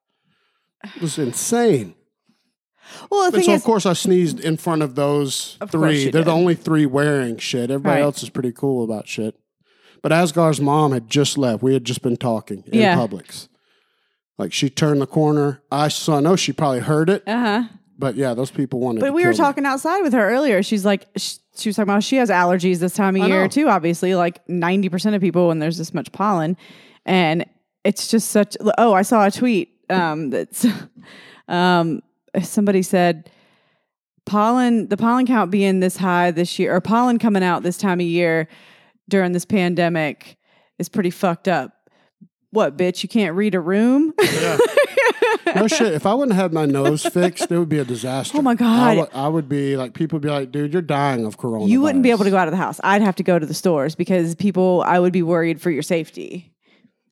[0.95, 1.95] It was insane.
[3.09, 6.09] Well, so is, of course I sneezed in front of those Of three.
[6.09, 7.71] They're the only three wearing shit.
[7.71, 8.03] Everybody Right.
[8.03, 9.35] else is pretty cool about shit.
[10.01, 11.61] But Asgar's mom had just left.
[11.61, 12.95] We had just been talking in Yeah.
[12.95, 13.47] Publix.
[14.37, 15.61] Like she turned the corner.
[15.71, 16.17] I saw.
[16.17, 17.63] I know she probably heard it, uh huh.
[17.97, 19.01] but yeah, those people wanted.
[19.01, 19.45] But we were kill me.
[19.47, 20.63] talking outside with her earlier.
[20.63, 23.41] She's like, sh- she was talking about she has allergies this time of I year
[23.43, 23.47] know.
[23.49, 23.67] too.
[23.67, 26.55] Obviously, like ninety percent of people when there's this much pollen,
[27.05, 27.45] and
[27.83, 28.55] it's just such.
[28.77, 30.65] Oh, I saw a tweet um, that's
[31.49, 32.01] um,
[32.41, 33.29] somebody said
[34.25, 37.99] pollen the pollen count being this high this year or pollen coming out this time
[37.99, 38.47] of year
[39.07, 40.37] during this pandemic
[40.77, 41.73] is pretty fucked up.
[42.51, 43.03] What bitch?
[43.03, 44.13] You can't read a room?
[44.21, 44.57] yeah.
[45.55, 45.93] no shit.
[45.93, 48.37] If I wouldn't have had my nose fixed, it would be a disaster.
[48.37, 48.97] Oh my God.
[48.97, 51.65] would, I would be like, people would be like, dude, you're dying of corona.
[51.65, 52.79] You wouldn't be able to go out of the house.
[52.83, 55.83] I'd have to go to the stores because people, I would be worried for your
[55.83, 56.53] safety.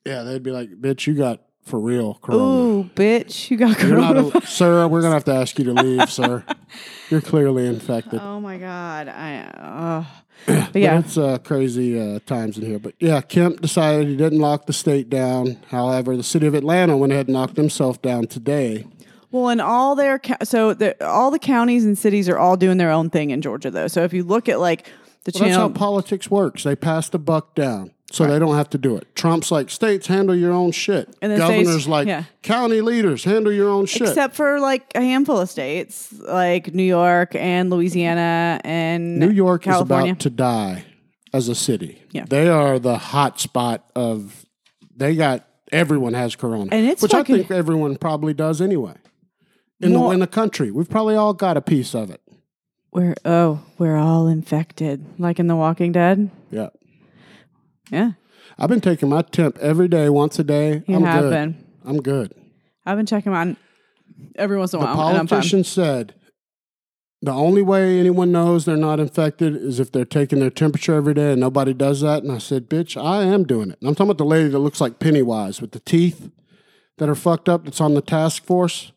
[0.04, 2.42] Yeah, they'd be like, bitch, you got for real corona.
[2.42, 4.30] Ooh, bitch, you got corona.
[4.34, 6.44] a, sir, we're gonna have to ask you to leave, sir.
[7.10, 8.20] You're clearly infected.
[8.20, 10.04] oh my god, I.
[10.46, 12.78] Uh, but yeah, it's uh, crazy uh, times in here.
[12.78, 15.58] But yeah, Kemp decided he didn't lock the state down.
[15.66, 18.86] However, the city of Atlanta went ahead and knocked himself down today.
[19.32, 22.90] Well, and all their so the, all the counties and cities are all doing their
[22.90, 23.88] own thing in Georgia, though.
[23.88, 24.84] So if you look at like
[25.24, 26.62] the Well, that's how channel, politics works.
[26.62, 27.90] They pass the buck down.
[28.10, 29.14] So they don't have to do it.
[29.14, 31.14] Trump's like states handle your own shit.
[31.20, 32.24] And then states- Governor's like yeah.
[32.42, 34.08] county leaders handle your own shit.
[34.08, 39.62] except for like a handful of states, like New York and Louisiana and New York
[39.62, 40.06] California.
[40.06, 40.84] is about to die
[41.34, 42.02] as a city.
[42.12, 42.24] Yeah.
[42.26, 44.46] They are the hot spot of
[44.96, 46.70] they got everyone has corona.
[46.72, 48.94] And it's which fucking- I think everyone probably does anyway.
[49.80, 50.70] In the in the country.
[50.70, 52.20] We've probably all got a piece of it.
[52.90, 56.30] we're oh we're all infected, like in The Walking Dead.
[57.90, 58.12] Yeah.
[58.58, 60.82] I've been taking my temp every day, once a day.
[60.86, 61.30] you I'm have good.
[61.30, 61.64] been.
[61.84, 62.34] I'm good.
[62.84, 63.56] I've been checking mine
[64.36, 65.38] every once in a The while, and I'm fine.
[65.38, 66.14] politician said
[67.22, 71.14] the only way anyone knows they're not infected is if they're taking their temperature every
[71.14, 72.22] day, and nobody does that.
[72.22, 74.58] And I said, "Bitch, I am doing it." And I'm talking about the lady that
[74.58, 76.30] looks like Pennywise with the teeth
[76.98, 77.64] that are fucked up.
[77.64, 78.92] That's on the task force.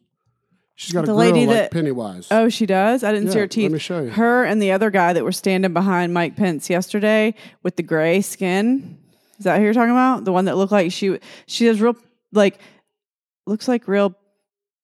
[0.81, 2.27] She's got The a lady like that- Pennywise.
[2.31, 3.03] Oh, she does.
[3.03, 3.65] I didn't see her teeth.
[3.65, 4.09] let me show you.
[4.09, 8.21] Her and the other guy that were standing behind Mike Pence yesterday with the gray
[8.21, 8.97] skin.
[9.37, 10.25] Is that who you're talking about?
[10.25, 11.95] The one that looked like she she has real
[12.33, 12.57] like
[13.45, 14.15] looks like real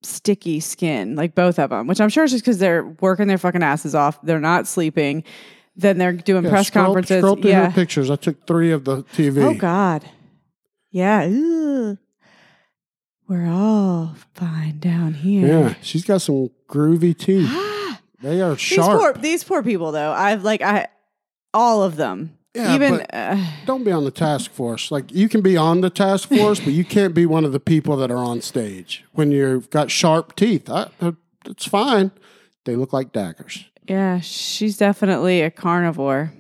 [0.04, 1.88] sticky skin, like both of them.
[1.88, 4.22] Which I'm sure is just because they're working their fucking asses off.
[4.22, 5.24] They're not sleeping.
[5.76, 7.22] Then they're doing Yeah, press scroll, conferences.
[7.22, 7.70] Scroll through yeah.
[7.70, 8.12] her pictures.
[8.12, 9.44] I took three of the TV.
[9.44, 10.08] Oh God.
[10.92, 11.22] Yeah.
[11.24, 11.98] Ugh.
[13.28, 15.48] We're all fine down here.
[15.48, 17.50] Yeah, she's got some groovy teeth.
[18.22, 19.00] they are These sharp.
[19.00, 20.12] poor these poor people though.
[20.12, 20.88] I've like I
[21.54, 22.34] all of them.
[22.54, 24.90] Yeah, Even but- uh, Don't be on the task force.
[24.92, 27.60] Like you can be on the task force, but you can't be one of the
[27.60, 30.70] people that are on stage when you've got sharp teeth.
[30.70, 31.12] I, uh,
[31.46, 32.12] it's fine.
[32.66, 33.66] They look like daggers.
[33.88, 36.32] yeah, she's definitely a carnivore.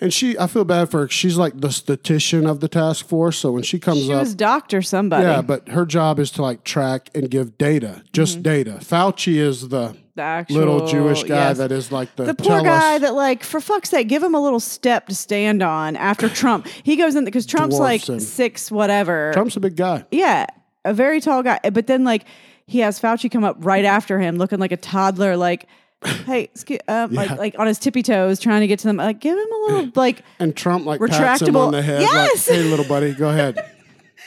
[0.00, 1.08] And she, I feel bad for her.
[1.08, 3.38] She's like the statistician of the task force.
[3.38, 5.24] So when she comes She up, was doctor somebody.
[5.24, 8.42] yeah, but her job is to like track and give data, just Mm-hmm.
[8.42, 8.70] data.
[8.82, 11.58] Fauci is the the actual little Jewish guy yes.
[11.58, 14.34] that is like the, the poor guy us- that like for fuck's sake give him
[14.34, 16.66] a little step to stand on after Trump.
[16.68, 18.18] He goes in because Trump's like him.
[18.20, 19.30] six whatever.
[19.34, 20.04] Trump's a big guy.
[20.10, 20.46] Yeah,
[20.84, 21.58] a very tall guy.
[21.72, 22.24] But then like
[22.66, 25.66] he has Fauci come up right after him, looking like a toddler, like,
[26.06, 28.96] "Hey, excuse, uh, like like on his tippy toes, trying to get to them.
[28.96, 32.00] Like, give him a little like." And Trump like pats him Retractable- on the head,
[32.02, 32.48] Yes!
[32.48, 33.58] like, "Hey, little buddy, go ahead."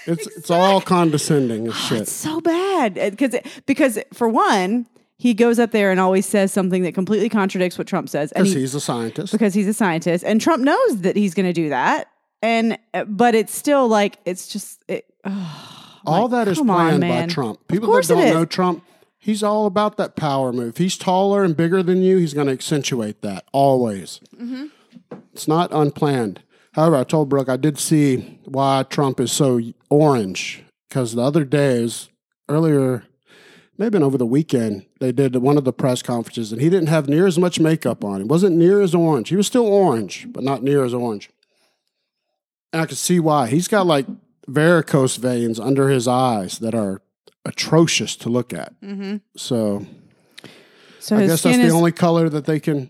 [0.05, 2.01] It's it's all condescending as shit.
[2.03, 4.87] It's so bad because because for one,
[5.17, 8.53] he goes up there and always says something that completely contradicts what Trump says, Because
[8.53, 9.31] he, he's a scientist.
[9.33, 12.07] because he's a scientist, and Trump knows that he's going to do that,
[12.41, 15.05] and uh, but it's still like it's just it,
[16.05, 17.33] all that is come on, planned by.
[17.33, 17.67] Trump.
[17.67, 18.83] People that don't know Trump,
[19.19, 20.77] he's all about that power move.
[20.77, 22.17] He's taller and bigger than you.
[22.17, 24.21] He's going to accentuate that always.
[24.35, 24.67] Mm-hmm.
[25.33, 26.41] It's not unplanned.
[26.73, 31.43] However, I told Brooke I did see why Trump is so orange because the other
[31.43, 32.09] days
[32.47, 33.03] earlier,
[33.77, 37.09] maybe over the weekend, they did one of the press conferences and he didn't have
[37.09, 38.21] near as much makeup on.
[38.21, 39.29] He wasn't near as orange.
[39.29, 41.29] He was still orange, but not near as orange.
[42.71, 43.47] And I could see why.
[43.47, 44.05] He's got like
[44.47, 47.01] varicose veins under his eyes that are
[47.45, 48.79] atrocious to look at.
[48.81, 49.17] Mm-hmm.
[49.37, 49.85] So
[50.99, 52.89] so I guess that's the only color that they can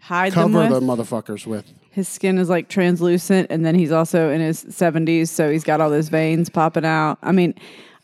[0.00, 1.64] hide cover the motherfuckers with.
[1.90, 5.80] his skin is like translucent, and then he's also in his seventies, so he's got
[5.80, 7.18] all those veins popping out.
[7.22, 7.54] I mean,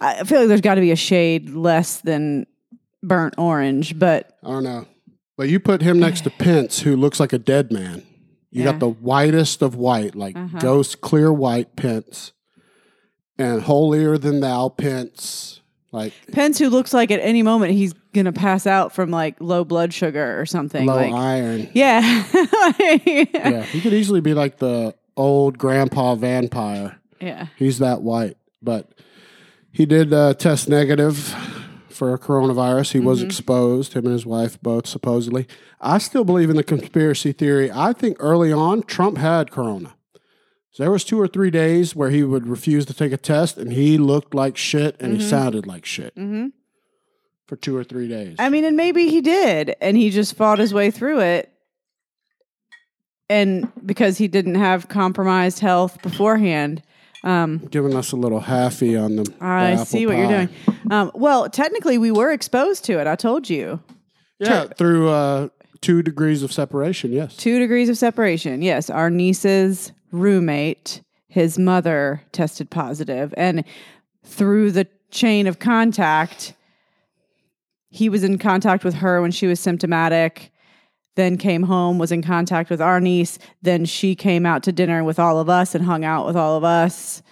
[0.00, 2.46] I feel like there's got to be a shade less than
[3.02, 4.86] burnt orange, but I don't know.
[5.38, 8.02] But you put him next to Pence, who looks like a dead man.
[8.50, 8.72] You Yeah.
[8.72, 10.58] got the whitest of white, like Uh-huh.
[10.58, 12.32] ghost clear white Pence,
[13.38, 15.60] and holier than thou Pence.
[15.96, 19.64] Like Pence, who looks like at any moment he's gonna pass out from like low
[19.64, 20.86] blood sugar or something.
[20.86, 21.68] low like, iron.
[21.72, 22.24] yeah,
[22.78, 26.98] Yeah, he could easily be like the old grandpa vampire.
[27.18, 27.46] yeah.
[27.56, 28.36] He's that white.
[28.62, 28.90] But
[29.72, 31.34] he did uh, test negative
[31.88, 32.92] for coronavirus.
[32.92, 35.48] He was exposed, him and his wife both supposedly.
[35.80, 37.70] I still believe in the conspiracy theory.
[37.72, 39.95] I think early on, Trump had corona.
[40.76, 43.56] So there was two or three days where he would refuse to take a test
[43.56, 46.52] and he looked like shit and he sounded like shit Mhm.
[47.46, 48.36] for two or three days.
[48.38, 51.50] I mean, and maybe he did, and he just fought his way through it.
[53.30, 56.82] And because he didn't have compromised health beforehand,
[57.24, 59.22] um, Giving us a little halfy on the.
[59.24, 60.48] the I apple see what you're doing.
[60.90, 63.06] Um, well, technically, we were exposed to it.
[63.06, 63.80] I told you.
[64.38, 65.48] Yeah, through uh,
[65.80, 67.34] two degrees of separation, yes.
[67.34, 68.60] Two degrees of separation.
[68.60, 73.64] Yes, our niece's roommate, his mother tested positive, and
[74.24, 76.54] through the chain of contact,
[77.90, 80.52] he was in contact with her when she was symptomatic.
[81.14, 83.38] Then came home, was in contact with our niece.
[83.62, 86.56] Then she came out to dinner with all of us and hung out with all
[86.56, 87.22] of us.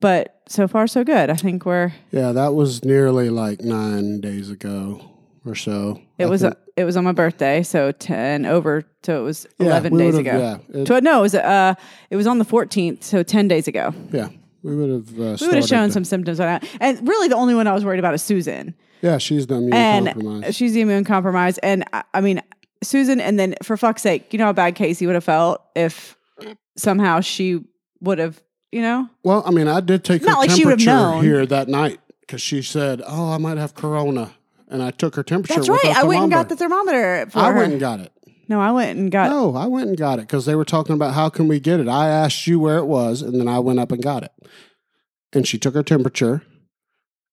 [0.00, 1.30] but so far so good.
[1.30, 5.00] I think we're Yeah, that was nearly like nine days ago
[5.44, 6.00] or so.
[6.18, 8.84] it I was think- it was on my birthday, so ten over.
[9.04, 10.60] So it was Yeah, eleven we days would've- ago.
[10.72, 11.74] Yeah, it- Tw- no, it was uh,
[12.10, 13.94] it was on the fourteenth, so ten days ago.
[14.12, 14.28] yeah,
[14.62, 15.08] we would have.
[15.20, 17.72] Uh, We would have shown some symptoms on that, and really the only one I
[17.72, 20.54] was worried about is Susan, Yeah, she's the immune and compromised.
[20.56, 22.42] she's the immune compromised, and I, I mean
[22.82, 26.16] Susan, and then for fuck's sake, you know how bad Casey would have felt if
[26.76, 27.60] somehow she
[28.00, 30.80] would have, you know, Well, I mean, I did take her Not like she would've
[30.80, 31.24] temperature known.
[31.24, 34.32] here that night because she said, "Oh, I might have corona,"
[34.68, 35.54] and I took her temperature.
[35.54, 35.96] that's right.
[35.96, 37.58] I went and got the thermometer for I her.
[37.58, 38.12] went and got it.
[38.48, 39.30] no, I went and got.
[39.30, 41.80] No, I went and got it because they were talking about how can we get
[41.80, 41.88] it.
[41.88, 44.32] I asked you where it was, and then I went up and got it.
[45.32, 46.42] And she took her temperature,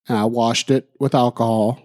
[0.08, 1.80] and I washed it with alcohol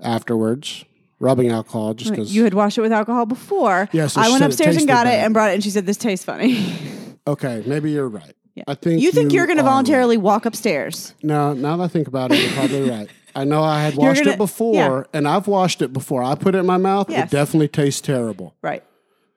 [0.00, 0.84] afterwards,
[1.20, 2.34] rubbing alcohol, just because.
[2.34, 3.88] You had washed it with alcohol before.
[3.92, 5.96] Yeah, so I went upstairs and got it and brought it, and she said, "This
[5.96, 6.74] tastes funny."
[7.26, 8.34] okay, maybe you're right.
[8.54, 8.64] Yeah.
[8.68, 9.70] I think you think you are going to are right.
[9.70, 11.14] voluntarily walk upstairs?
[11.22, 13.08] No, now that I think about it, you're probably right.
[13.34, 15.02] I know I had washed gonna- it before, yeah.
[15.18, 16.22] and I've washed it before.
[16.22, 17.08] I put it in my mouth.
[17.10, 17.28] Yes.
[17.28, 18.54] It definitely tastes terrible.
[18.62, 18.82] Right.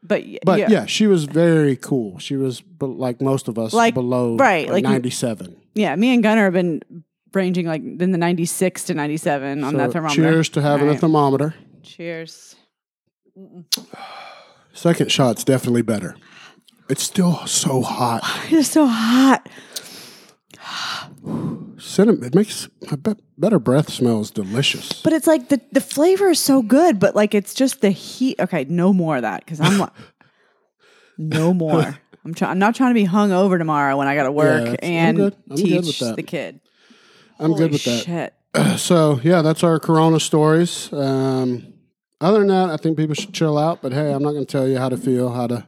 [0.03, 0.69] But, y- But yeah.
[0.69, 0.85] yeah.
[0.85, 2.19] she was very cool.
[2.19, 5.55] She was like most of us, Like- below right, like, like- 97.
[5.73, 6.81] Yeah, me and Gunnar have been
[7.33, 10.15] ranging like in the 96 to 97 on that thermometer.
[10.21, 11.53] cheers to having a thermometer.
[11.83, 12.55] Cheers.
[14.73, 16.15] Second shot's definitely better.
[16.89, 18.21] It's still so hot.
[18.51, 19.49] It's so hot.
[21.95, 25.01] Cinnamon, it makes I bet better breath smells delicious.
[25.01, 28.37] But it's like the, the flavor is so good, but like it's just the heat.
[28.37, 29.93] Okay, no more of that because I'm like,
[31.17, 31.97] no more.
[32.25, 32.51] I'm trying.
[32.51, 35.19] I'm not trying to be hung over tomorrow when I got to work I'm and.
[35.49, 36.59] I'm teach the kid.
[37.39, 38.03] I'm Holy good with that.
[38.03, 38.33] Shit.
[38.77, 40.91] So yeah, that's our Corona stories.
[40.91, 41.75] Um,
[42.19, 43.81] other than that, I think people should chill out.
[43.81, 45.65] But hey, I'm not going to tell you how to feel, how to.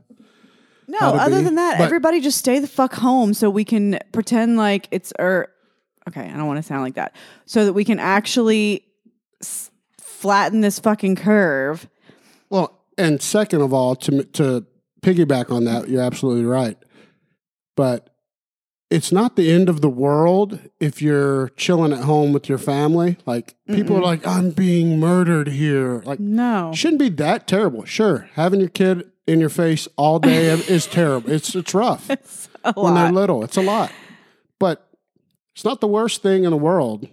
[0.90, 4.00] No, other be, than that, but- everybody just stay the fuck home so we can
[4.12, 5.50] pretend like it's or
[6.08, 7.16] okay, I don't want to sound like that.
[7.46, 8.84] So that we can actually
[9.42, 11.88] s- flatten this fucking curve.
[12.50, 14.66] Well, and second of all, to to
[15.02, 16.78] piggyback on that, you're absolutely right.
[17.76, 18.10] But
[18.90, 23.18] it's not the end of the world if you're chilling at home with your family.
[23.26, 26.72] Like people are like, "I'm being murdered here." Like No.
[26.74, 27.84] shouldn't be that terrible.
[27.86, 31.30] Sure, having your kid in your face all day is terrible.
[31.30, 32.10] It's it's rough
[32.64, 33.44] A when they're little.
[33.44, 33.92] It's a lot,
[34.58, 34.87] but
[35.58, 37.08] it's not the worst thing in the world.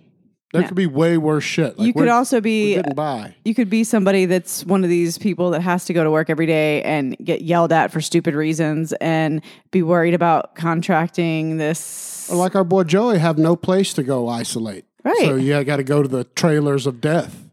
[0.52, 0.68] There No.
[0.68, 1.78] could be way worse shit.
[1.78, 3.34] Like you could also be getting by.
[3.42, 6.28] you could be somebody that's one of these people that has to go to work
[6.28, 12.28] every day and get yelled at for stupid reasons and be worried about contracting this
[12.30, 14.84] Or like our boy Joey, have no place to go isolate.
[15.02, 15.16] Right.
[15.20, 17.48] So you got to go to the trailers of death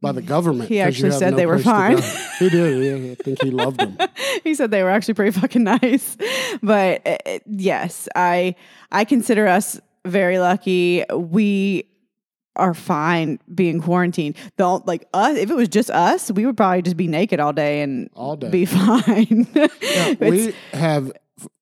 [0.00, 0.70] by the government.
[0.70, 1.98] He actually said no they were fine.
[2.38, 2.82] He did.
[2.82, 3.98] Yeah, I think he loved them.
[4.42, 6.16] he said they were actually pretty fucking nice.
[6.62, 8.54] But uh, uh, yes, I
[8.90, 11.04] I consider us very lucky.
[11.12, 11.84] We
[12.56, 14.36] are fine being quarantined.
[14.56, 15.36] Don't like us.
[15.38, 18.36] If it was just us, we would probably just be naked all day and All
[18.36, 18.50] day.
[18.50, 19.46] be fine.
[19.54, 21.12] Yeah, we have.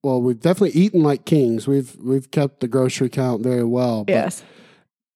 [0.01, 1.67] Well, we've definitely eaten like kings.
[1.67, 4.05] We've we've kept the grocery count very well.
[4.05, 4.43] But yes.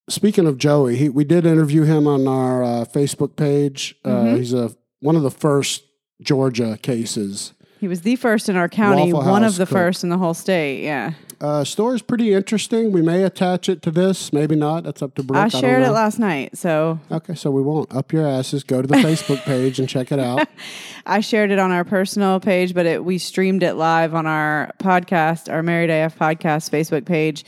[0.08, 3.96] speaking of Joey, he, we did interview him on our uh, Facebook page.
[4.06, 4.38] Uh, Mhm.
[4.38, 5.84] he's a one of the first
[6.22, 7.54] Georgia cases.
[7.82, 9.74] He was the first in our county, Waffle one House of the cook.
[9.74, 10.84] first in the whole state.
[10.84, 11.14] Yeah.
[11.42, 12.92] Uh, story's pretty interesting.
[12.92, 14.84] We may attach it to this, maybe not.
[14.84, 15.40] That's up to Brooke.
[15.44, 15.94] I don't shared it know.
[15.94, 16.56] last night.
[16.56, 17.92] So Okay, so we won't.
[17.96, 18.64] Up your asses.
[18.64, 20.48] Go to the Facebook page and check it out.
[21.08, 24.72] I shared it on our personal page, but it, we streamed it live on our
[24.78, 27.44] podcast, our Married AF podcast Facebook page.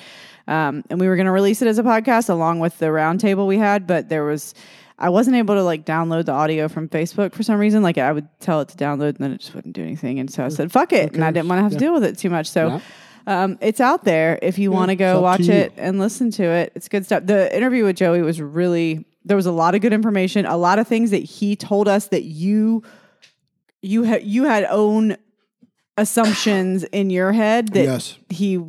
[0.48, 3.46] Um, and we were going to release it as a podcast along with the roundtable
[3.46, 4.56] we had, but there was,
[4.98, 7.84] I wasn't able to like download the audio from Facebook for some reason.
[7.84, 10.20] Like I would tell it to download and then it just wouldn't do anything.
[10.20, 11.14] And so I said, fuck it.
[11.14, 12.50] And I didn't want to have to deal with it too much.
[12.50, 12.82] So,
[13.26, 16.44] um, it's out there if you want to go to watch it and listen to
[16.44, 16.74] it.
[16.76, 17.26] It's good stuff.
[17.26, 20.78] The interview with Joey was really, there was a lot of good information, a lot
[20.78, 22.84] of things that he told us that you
[23.82, 25.18] you had you had own
[25.98, 28.18] assumptions in your head that yes.
[28.30, 28.64] he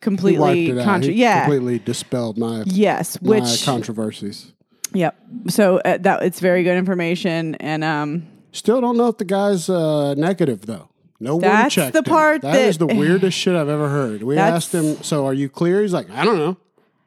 [0.00, 4.52] completely contra- yeah completely dispelled my, yes my which controversies.
[4.92, 5.16] Yep
[5.48, 9.68] so uh, that it's very good information and um Still don't know if the guy's
[9.70, 10.88] uh, negative though.
[11.20, 11.92] No one That's checked.
[11.92, 12.04] the him.
[12.04, 14.24] part that is the weirdest shit I've ever heard.
[14.24, 16.56] We That's- asked him, "So are you clear?" He's like, "I don't know."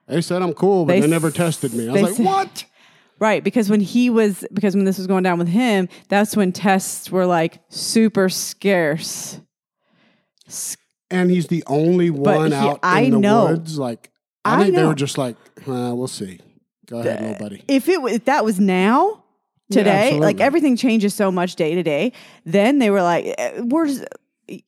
[0.08, 1.90] They said I'm cool, but They they, never tested me.
[1.90, 2.66] I was they like, said- "What?"
[3.20, 6.52] right because when he was because when this was going down with him that's when
[6.52, 9.40] tests were like super scarce
[11.12, 13.46] And he's the only one he- out I in the know.
[13.48, 13.78] woods.
[13.78, 14.12] Like,
[14.46, 14.88] I, I think they know.
[14.90, 15.36] were just like,
[15.68, 16.40] uh, "We'll see."
[16.88, 17.64] Go ahead, little buddy.
[17.68, 19.24] if it if that was now
[19.70, 22.12] Yeah, today like everything changes so much day to day
[22.46, 24.06] then they were like eh, we're just-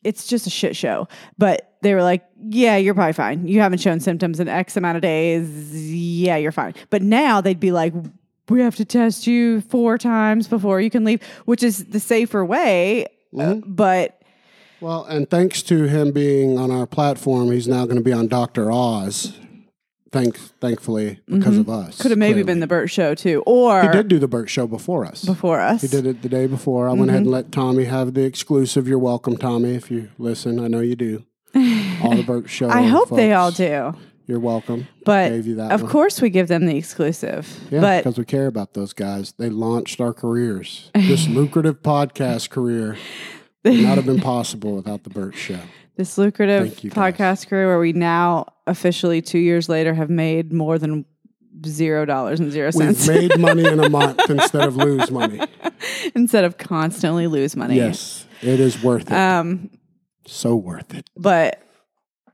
[0.03, 3.47] it's just a shit show but they were like, yeah, you're probably fine.
[3.47, 5.47] You haven't shown symptoms in X amount of days.
[5.93, 6.73] Yeah, you're fine.
[6.89, 7.93] But now they'd be like,
[8.49, 12.43] we have to test you four times before you can leave, which is the safer
[12.43, 13.05] way.
[13.37, 14.19] Uh, but
[14.81, 18.27] Well, and thanks to him being on our platform, he's now going to be on
[18.29, 19.37] Doctor Oz.
[20.15, 21.69] Thanks, thankfully, because mm-hmm.
[21.69, 22.01] of us.
[22.01, 24.65] could have maybe been the Bert show too, or He did do the Bert Show
[24.65, 25.25] before us.
[25.25, 25.81] before us.
[25.81, 26.87] He did it the day before.
[26.87, 27.33] I went ahead and mm-hmm.
[27.33, 28.87] let Tommy have the exclusive.
[28.87, 30.59] You're welcome, Tommy, if you listen.
[30.59, 31.25] I know you do.
[32.01, 32.69] All the Bert Show.
[32.69, 33.93] I hope they all do.
[34.27, 34.87] You're welcome.
[35.03, 35.91] But Gave you that of one.
[35.91, 37.59] course, we give them the exclusive.
[37.69, 39.33] Yeah, but because we care about those guys.
[39.33, 40.89] They launched our careers.
[40.95, 42.97] This lucrative podcast career
[43.63, 45.59] would not have been possible without the Bert Show.
[45.97, 47.13] This lucrative Thank you, guys.
[47.13, 51.05] podcast career where we now officially two years later have made more than
[51.65, 55.39] zero dollars and zero We've made money in a month instead of lose money.
[56.13, 57.75] instead of constantly lose money.
[57.77, 59.13] Yes, it is worth it.
[59.13, 59.69] Um,
[60.27, 61.09] so worth it.
[61.15, 61.61] but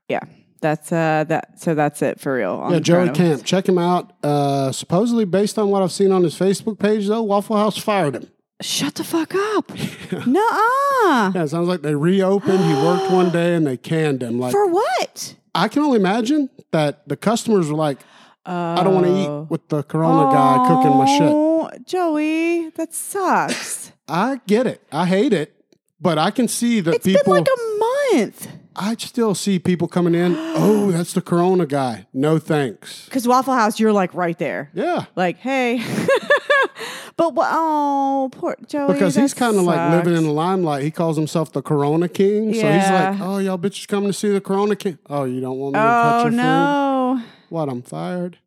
[0.10, 0.22] yeah,
[0.62, 1.60] that's uh that.
[1.60, 2.68] So that's it for real.
[2.72, 3.10] Yeah, Joey.
[3.12, 3.44] Camp.
[3.44, 4.12] Check him out.
[4.24, 8.16] Uh, supposedly, based on what I've seen on his Facebook page, though, Waffle House fired
[8.16, 8.32] him.
[8.62, 9.72] Shut the fuck up.
[10.28, 11.32] Nuh-uh.
[11.34, 12.64] Yeah, it sounds like they reopened.
[12.64, 14.40] He worked one day and they canned him.
[14.40, 15.36] Like For what?
[15.56, 18.00] I can only imagine that the customers were like,
[18.46, 19.44] "I don't want to Oh.
[19.44, 23.92] eat with the Corona guy cooking my shit." Oh, Joey, that sucks.
[24.08, 24.82] I get it.
[24.92, 25.54] I hate it,
[26.00, 27.34] but I can see that It's people.
[27.34, 28.48] been like a month.
[28.76, 30.34] I still see people coming in.
[30.38, 32.08] Oh, that's the Corona guy.
[32.14, 33.06] No thanks.
[33.06, 34.70] Because Waffle House, you're like right there.
[34.74, 35.82] Yeah, Like, hey.
[37.18, 38.94] but oh, poor Joey.
[38.94, 40.84] because he's kind of like living in the limelight.
[40.84, 42.54] He calls himself the Corona King.
[42.54, 44.98] So he's like, "Oh, y'all bitches coming to see the Corona King?
[45.10, 46.38] Oh, you don't want me to touch Oh your food?
[46.38, 47.70] no, What?
[47.70, 48.38] I'm fired.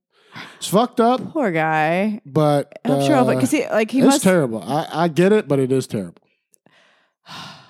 [0.57, 2.21] It's fucked up, poor guy.
[2.27, 4.25] but I'm sure, uh, because he like he it's must.
[4.25, 4.63] terrible.
[4.65, 6.21] I, I get it, but it is terrible.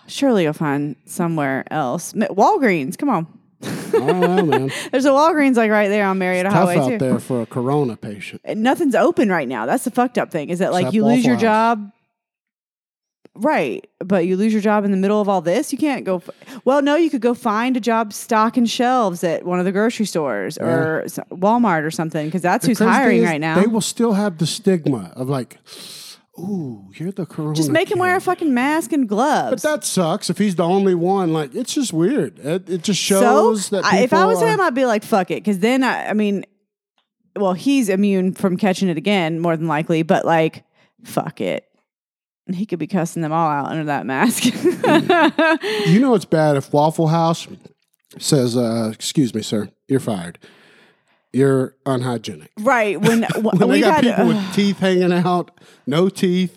[0.06, 2.12] Surely you'll find somewhere else.
[2.12, 3.26] Walgreens, come on.
[3.62, 4.70] I don't know, man.
[4.92, 6.98] There's a Walgreens like right there on Marietta Tough Highway out too.
[6.98, 8.42] there for a Corona patient.
[8.44, 9.64] And Nothing's open right now.
[9.66, 10.50] That's the fucked up thing.
[10.50, 11.42] Is that like Except you lose your House.
[11.42, 11.90] job,
[13.36, 13.86] right?
[14.00, 15.72] But you lose your job in the middle of all this.
[15.72, 16.16] You can't go.
[16.16, 16.30] F-
[16.64, 20.06] well, no, you could go find a job stocking shelves at one of the grocery
[20.06, 23.60] stores or s- Walmart or something because that's The who's hiring is right now.
[23.60, 25.58] They will still have the stigma of like,
[26.38, 27.54] ooh, you're the Corona.
[27.54, 29.62] Just make him wear a fucking mask and gloves.
[29.62, 31.32] But that sucks if he's the only one.
[31.32, 32.38] Like, it's just weird.
[32.38, 35.04] It, it just so shows that I, if I was are- him, I'd be like,
[35.04, 36.44] fuck it, because then I, I mean,
[37.36, 40.02] well, he's immune from catching it again, more than likely.
[40.02, 40.64] But like,
[41.04, 41.64] fuck it.
[42.52, 44.44] He could be cussing them all out under that mask.
[45.86, 47.48] You know it's bad if Waffle House
[48.18, 50.38] says, uh, "Excuse me, sir, you're fired.
[51.34, 55.50] You're unhygienic." right when, When they got had people with teeth hanging out,
[55.86, 56.56] no teeth,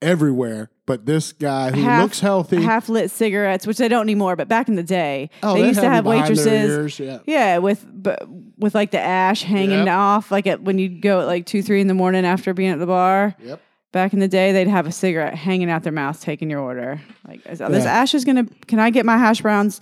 [0.00, 2.62] everywhere, but this guy who half, looks healthy.
[2.62, 4.36] half lit cigarettes, which they don't anymore.
[4.36, 6.46] But back in the day, oh, they used to have waitresses.
[6.46, 7.18] ears, Yeah.
[7.26, 8.26] Yeah, with but
[8.58, 9.88] with like the ash hanging Yep.
[9.88, 12.70] off, like at when you'd go at like two, three in the morning after being
[12.70, 13.34] at the bar.
[13.42, 13.60] Yep.
[13.90, 17.00] Back in the day, they'd have a cigarette hanging out their mouth, taking your order.
[17.26, 17.90] Like, is, this Yeah.
[18.02, 18.44] ash is gonna.
[18.66, 19.80] Can I get my hash browns?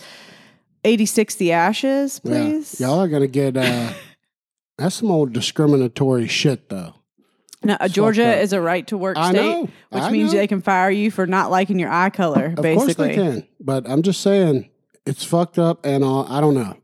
[0.85, 2.77] 80-60 ashes, please.
[2.81, 2.87] Yeah.
[2.87, 3.57] Y'all are gonna get.
[3.57, 3.93] uh
[4.79, 6.95] That's some old discriminatory shit, though.
[7.65, 9.69] Now, uh, Georgia is a right to work I state, know.
[9.91, 10.39] which I means know.
[10.39, 12.55] they can fire you for not liking your eye color.
[12.57, 14.69] Of basically, course they can, but I'm just saying
[15.07, 16.77] it's fucked up, and uh, I don't know.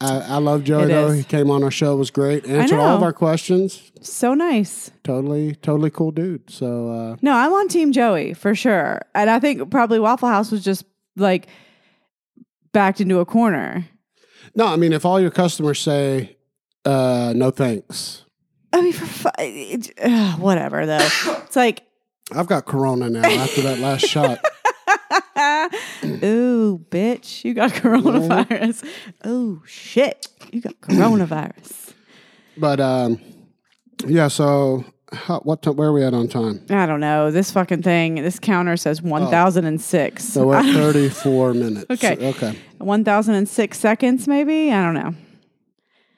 [0.00, 1.08] I, I love Joey It though.
[1.08, 1.18] is.
[1.18, 3.92] He came on our show, was great, answered all of our questions.
[4.00, 4.90] so nice.
[5.04, 6.50] Totally, totally cool dude.
[6.50, 10.50] So uh, No, I'm on Team Joey for sure, and I think probably Waffle House
[10.50, 10.84] was just
[11.16, 11.46] like
[12.72, 13.86] backed into a corner.
[14.54, 16.36] no, I mean if all your customers say
[16.84, 18.24] uh, no thanks,
[18.72, 20.96] I mean, for fu- it, uh, whatever though.
[21.44, 21.82] it's like,
[22.32, 24.38] I've got Corona now after that last shot.
[26.24, 28.84] ooh, bitch, you got coronavirus.
[29.24, 31.92] Oh shit, you got coronavirus.
[32.56, 33.20] But um,
[34.06, 35.62] yeah, so how, what?
[35.62, 36.64] T- where are we at on time?
[36.70, 37.30] I don't know.
[37.30, 38.16] This fucking thing.
[38.16, 40.24] This counter says one thousand and six.
[40.24, 41.86] So we're at 34 minutes.
[41.90, 42.16] Okay.
[42.30, 42.58] Okay.
[42.78, 44.72] One thousand and six seconds, maybe.
[44.72, 45.14] I don't know.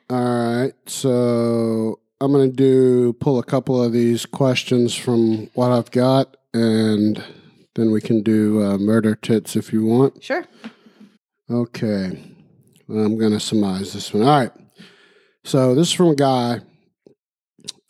[0.09, 0.73] All right.
[0.87, 6.37] So I'm going to do pull a couple of these questions from what I've got,
[6.55, 7.23] and
[7.75, 10.23] then we can do uh, murder tits if you want.
[10.23, 10.45] Sure.
[11.51, 12.19] Okay.
[12.89, 14.23] I'm going to surmise this one.
[14.23, 14.53] All right.
[15.45, 16.61] So this is from a guy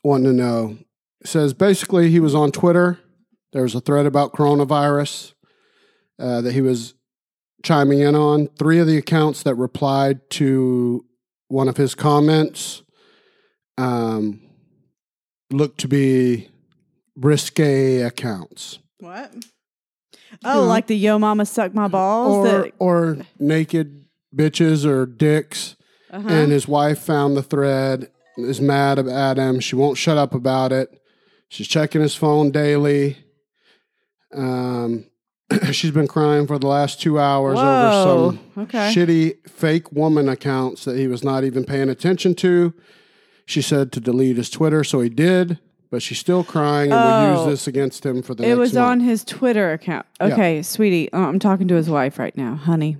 [0.04, 0.78] wanting to know.
[1.20, 2.98] It says basically he was on Twitter.
[3.52, 5.32] There was a thread about coronavirus
[6.18, 6.94] uh, that he was
[7.62, 8.48] chiming in on.
[8.58, 11.05] Three of the accounts that replied to
[11.48, 12.82] one of his comments
[13.78, 14.40] um,
[15.50, 16.48] looked to be
[17.16, 18.78] risque accounts.
[19.00, 19.32] What?
[20.44, 22.46] Oh, like the Yo Mama Suck My Balls?
[22.46, 25.76] Or, that- or naked bitches or dicks.
[26.10, 26.28] Uh-huh.
[26.28, 29.60] And his wife found the thread, is mad at him.
[29.60, 31.00] She won't shut up about it.
[31.48, 33.18] She's checking his phone daily.
[34.34, 35.06] Um,
[35.72, 37.62] she's been crying for the last two hours Whoa,
[38.28, 38.92] over some okay.
[38.92, 42.74] shitty fake woman accounts that he was not even paying attention to.
[43.46, 45.58] She said to delete his Twitter, so he did,
[45.90, 47.44] but she's still crying and will Oh.
[47.46, 48.84] use this against him for the It was month.
[48.86, 50.04] on his Twitter account.
[50.20, 52.96] Okay, sweetie, uh, I'm talking to his wife right now, honey.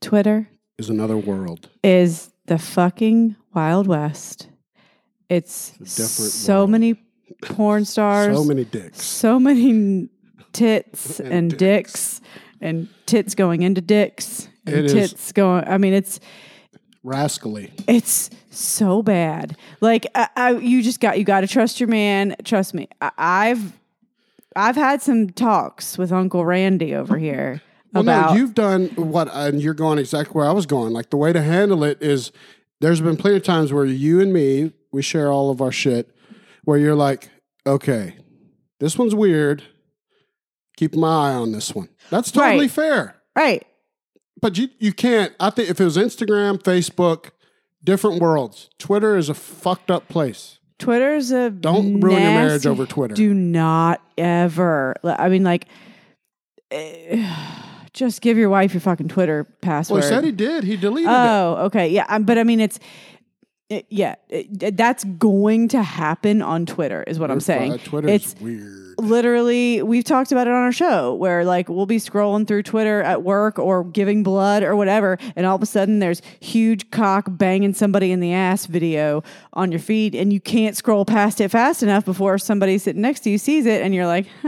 [0.00, 1.68] Twitter is another world.
[1.84, 4.48] is the fucking Wild West.
[5.28, 6.70] It's different so world.
[6.70, 6.96] many
[7.42, 9.02] porn stars, So many dicks.
[9.02, 10.08] so many
[10.56, 12.20] tits and, And dicks.
[12.60, 15.64] and tits going into dicks and It is- tits going.
[15.66, 16.18] I mean, it's
[17.02, 17.72] Rascally.
[17.86, 19.56] it's so bad.
[19.80, 22.34] Like I, I, you just got you got to trust your man.
[22.44, 22.88] Trust me.
[23.00, 23.72] I, I've
[24.56, 29.28] I've had some talks with Uncle Randy over here Well, about no, you've done what,
[29.28, 30.92] uh, and you're going exactly where I was going.
[30.94, 32.32] Like the way to handle it is
[32.80, 36.10] there's been plenty of times where you and me, we share all of our shit,
[36.64, 37.28] where you're like,
[37.66, 38.16] okay,
[38.80, 39.62] this one's weird.
[40.76, 41.88] Keep my eye on this one.
[42.10, 42.70] That's totally Right.
[42.70, 43.16] fair.
[43.34, 43.66] right.
[44.40, 45.32] But you, you can't.
[45.40, 47.30] I think if it was Instagram, Facebook,
[47.82, 48.68] different worlds.
[48.78, 50.58] Twitter is a fucked up place.
[50.78, 53.14] Twitter's a Don't ruin your marriage over Twitter.
[53.14, 54.94] Do not ever.
[55.02, 55.66] I mean, like,
[56.70, 57.26] eh,
[57.94, 60.00] just give your wife your fucking Twitter password.
[60.00, 60.64] well, he said he did.
[60.64, 61.14] He deleted it.
[61.14, 61.88] Oh, okay.
[61.88, 62.04] Yeah.
[62.10, 62.78] Um, but I mean, it's,
[63.70, 67.72] it, yeah, it, that's going to happen on Twitter, is what I'm saying.
[67.72, 68.85] Uh, Twitter's it's weird.
[68.98, 73.02] Literally, we've talked about it on our show where like we'll be scrolling through Twitter
[73.02, 75.18] at work or giving blood or whatever.
[75.34, 79.22] And all of a sudden there's huge cock banging somebody in the ass video
[79.52, 83.20] on your feed and you can't scroll past it fast enough before somebody sitting next
[83.20, 84.26] to you sees it and you're like,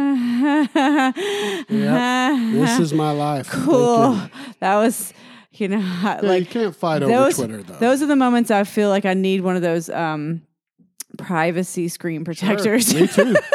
[1.68, 3.49] This is my life.
[3.51, 4.20] Cool.
[4.61, 5.12] That was,
[5.53, 7.74] you know, Yeah, like you can't fight over those, Twitter though.
[7.74, 10.42] Those are the moments I feel like I need one of those um,
[11.16, 12.94] privacy screen protectors.
[12.94, 13.36] Me too.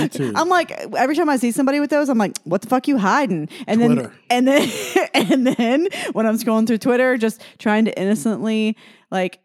[0.00, 0.32] Me too.
[0.36, 2.98] I'm like every time I see somebody with those, I'm like, what the fuck you
[2.98, 3.48] hiding?
[3.66, 4.12] And Twitter.
[4.28, 4.68] then and then
[5.14, 8.76] and then when I'm scrolling through Twitter, just trying to innocently
[9.10, 9.40] like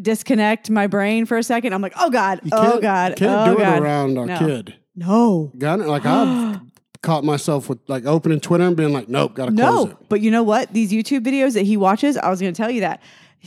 [0.00, 3.60] disconnect my brain for a second, I'm like, oh god, oh god, can't oh do
[3.60, 4.38] god, it around our No.
[4.38, 4.74] kid.
[4.96, 5.52] no.
[5.58, 5.86] Got it?
[5.86, 6.60] Like I've
[7.02, 9.96] caught myself with like opening Twitter and being like, nope, gotta close No, it.
[10.08, 10.72] but you know what?
[10.72, 13.02] These YouTube videos that he watches, I was going to tell you that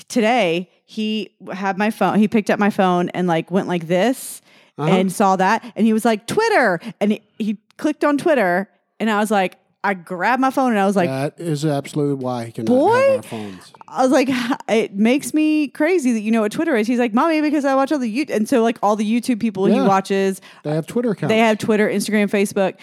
[0.08, 2.20] today he had my phone.
[2.20, 4.42] He picked up my phone and like went like this
[4.78, 4.90] Uh-huh.
[4.90, 8.70] and saw that, and he was like Twitter, and he, he clicked on Twitter,
[9.00, 12.16] and I was like, I grabbed my phone and I was like, that is absolutely
[12.16, 13.02] why he cannot Boy.
[13.02, 13.72] have our phones.
[13.88, 14.30] I was like,
[14.68, 16.88] it makes me crazy that you know what Twitter is.
[16.88, 19.40] He's like, mommy, because I watch all the YouTube, and so like all the YouTube
[19.40, 21.30] people he watches, They have Twitter accounts.
[21.30, 22.78] they have Twitter, Instagram, Facebook,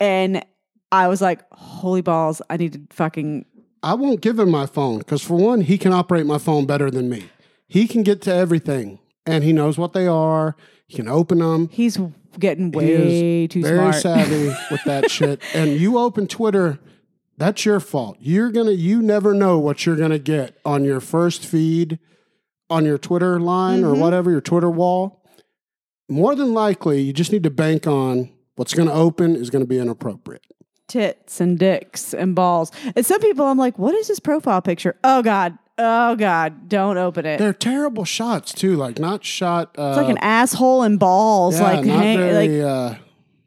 [0.00, 0.42] and
[0.90, 3.44] I was like, holy balls, I need to fucking
[3.82, 6.90] I won't give him my phone because for one, he can operate my phone better
[6.90, 7.28] than me.
[7.66, 10.56] He can get to everything and he knows what they are.
[10.88, 11.68] He can open them.
[11.70, 11.98] He's
[12.38, 13.94] getting He way is too very smart.
[13.96, 15.40] savvy with that shit.
[15.54, 16.78] And you open Twitter,
[17.36, 18.16] that's your fault.
[18.20, 21.98] You're gonna you never know what you're gonna get on your first feed,
[22.70, 24.00] on your Twitter line or Mhm.
[24.00, 25.22] whatever, your Twitter wall.
[26.08, 29.78] More than likely, you just need to bank on what's gonna open is gonna be
[29.78, 30.42] inappropriate.
[30.88, 32.72] Tits and dicks and balls.
[32.96, 34.96] And some people, I'm like, what is this profile picture?
[35.04, 37.38] Oh God, oh God, don't open it.
[37.38, 41.62] They're terrible shots too, like not shot uh, it's like an asshole and balls, yeah,
[41.62, 42.94] like not hang, like very uh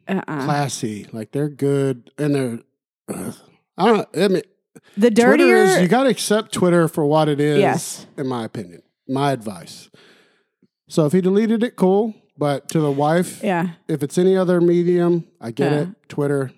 [0.08, 0.44] uh-uh.
[0.44, 1.06] classy.
[1.12, 2.58] Like they're good and they're.
[3.08, 3.34] ugh.
[3.78, 4.08] I don't.
[4.16, 4.42] I mean,
[4.96, 5.56] the dirtier.
[5.56, 7.58] is you got to accept Twitter for what it is.
[7.58, 8.06] Yes.
[8.16, 9.90] in my opinion, my advice.
[10.88, 12.14] So if he deleted it, cool.
[12.36, 15.78] But to the wife, yeah, if it's any other medium, I get Yeah.
[15.80, 15.88] it.
[16.08, 16.50] Twitter,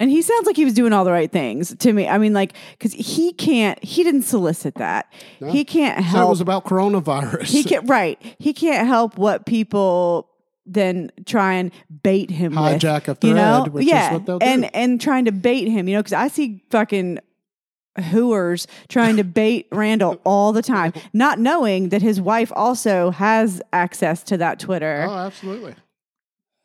[0.00, 2.08] and he sounds like he was doing all the right things to me.
[2.08, 5.12] I mean, like, because he can't, he didn't solicit that.
[5.40, 5.50] No.
[5.50, 7.44] He can't so it was about coronavirus.
[7.44, 8.20] he can't right.
[8.38, 10.28] He can't help what people
[10.66, 11.70] then try and
[12.02, 12.80] bait him with.
[12.80, 14.68] hijack a you know which yeah is what they'll and do.
[14.72, 17.18] and trying to bait him you know because i see fucking
[18.10, 23.60] hooers trying to bait randall all the time not knowing that his wife also has
[23.74, 25.74] access to that twitter Oh, absolutely.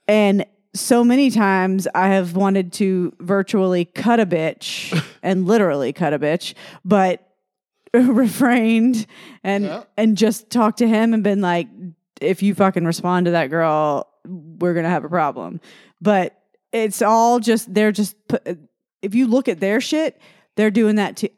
[0.07, 0.45] and
[0.75, 4.93] so many times i have wanted to virtually cut a bitch
[5.23, 6.53] and literally cut a bitch
[6.85, 7.25] but
[7.93, 9.07] refrained
[9.43, 9.83] and Yeah.
[9.97, 11.67] and just talked to him and been like
[12.21, 15.59] if you fucking respond to that girl we're gonna have a problem
[16.01, 16.39] but
[16.71, 18.15] it's all just they're just
[19.01, 20.21] if you look at their shit
[20.55, 21.29] they're doing that to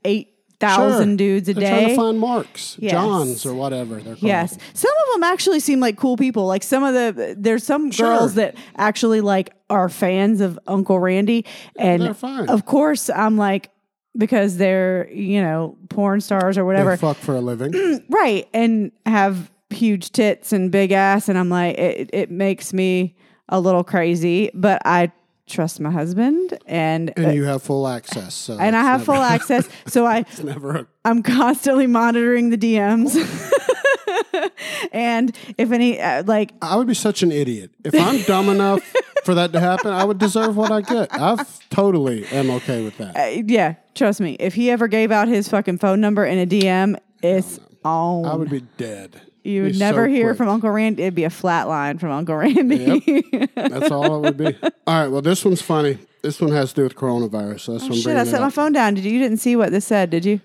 [0.63, 1.15] 8000 Sure.
[1.17, 2.91] dudes a They're trying to day find marks, Yes.
[2.91, 4.21] Johns or whatever they're called.
[4.23, 4.57] Yes.
[4.73, 6.45] Some of them actually seem like cool people.
[6.47, 8.17] Like some of the there's some Sure.
[8.17, 11.45] girls that actually like are fans of Uncle Randy
[11.77, 12.03] and
[12.49, 13.69] of course I'm like
[14.17, 18.01] because they're you know porn stars or whatever, They fuck for a living.
[18.09, 18.47] right?
[18.53, 23.15] And have huge tits and big ass, and I'm like, it, it makes me
[23.47, 25.11] a little crazy, but I
[25.51, 27.11] trust my husband and.
[27.17, 28.33] and you have full access.
[28.33, 32.49] So and I have never- full access, so I It's never a I'm constantly monitoring
[32.51, 33.15] the DMs.
[34.91, 37.71] and if any, uh, like, I would be such an idiot.
[37.83, 38.81] If I'm dumb enough
[39.23, 41.09] for that to happen, I would deserve what I get.
[41.13, 43.15] I totally am okay with that.
[43.17, 46.45] uh, yeah, trust me, if he ever gave out his fucking phone number in a
[46.45, 48.25] DM, it's on.
[48.25, 49.21] I would be dead.
[49.43, 50.37] You would never so hear quick.
[50.37, 51.03] from Uncle Randy.
[51.03, 53.21] It'd be a flat line from Uncle Randy.
[53.55, 54.45] That's all it would be.
[54.87, 55.07] All right.
[55.07, 55.97] Well, this one's funny.
[56.21, 57.61] This one has to do with coronavirus.
[57.61, 58.93] So that's Oh, Shit, I set my phone down.
[58.93, 60.09] Did you, you didn't see what this said?
[60.11, 60.39] Did you?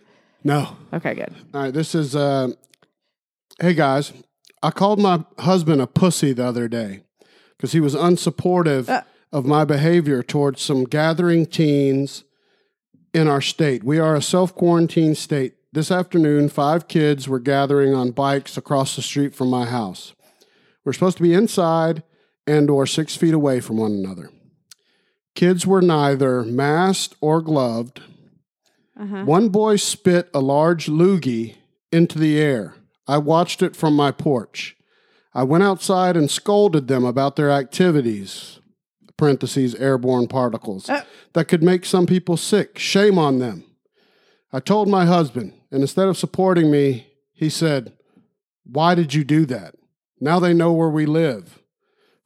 [0.44, 0.76] No.
[0.92, 1.34] Okay, good.
[1.52, 1.74] All right.
[1.74, 2.16] This is.
[2.16, 2.52] Uh,
[3.60, 4.12] hey guys,
[4.62, 7.02] I called my husband a pussy the other day
[7.56, 9.02] because he was unsupportive Uh.
[9.32, 12.24] of my behavior towards some gathering teens
[13.12, 13.82] in our state.
[13.84, 15.54] We are a self quarantine state.
[15.76, 20.14] This afternoon, five kids were gathering on bikes across the street from my house.
[20.82, 22.02] We're supposed to be inside
[22.46, 24.30] and or six feet away from one another.
[25.34, 28.00] Kids were neither masked or gloved.
[28.98, 29.26] Uh-huh.
[29.26, 31.56] One boy spit a large loogie
[31.92, 32.72] into the air.
[33.06, 34.78] I watched it from my porch.
[35.34, 38.60] I went outside and scolded them about their activities,
[39.18, 41.02] parentheses, airborne particles, Uh.
[41.34, 42.78] that could make some people sick.
[42.78, 43.64] Shame on them.
[44.54, 47.92] I told my husband, and instead of supporting me, he said,
[48.64, 49.74] Why did you do that?
[50.20, 51.60] Now they know where we live.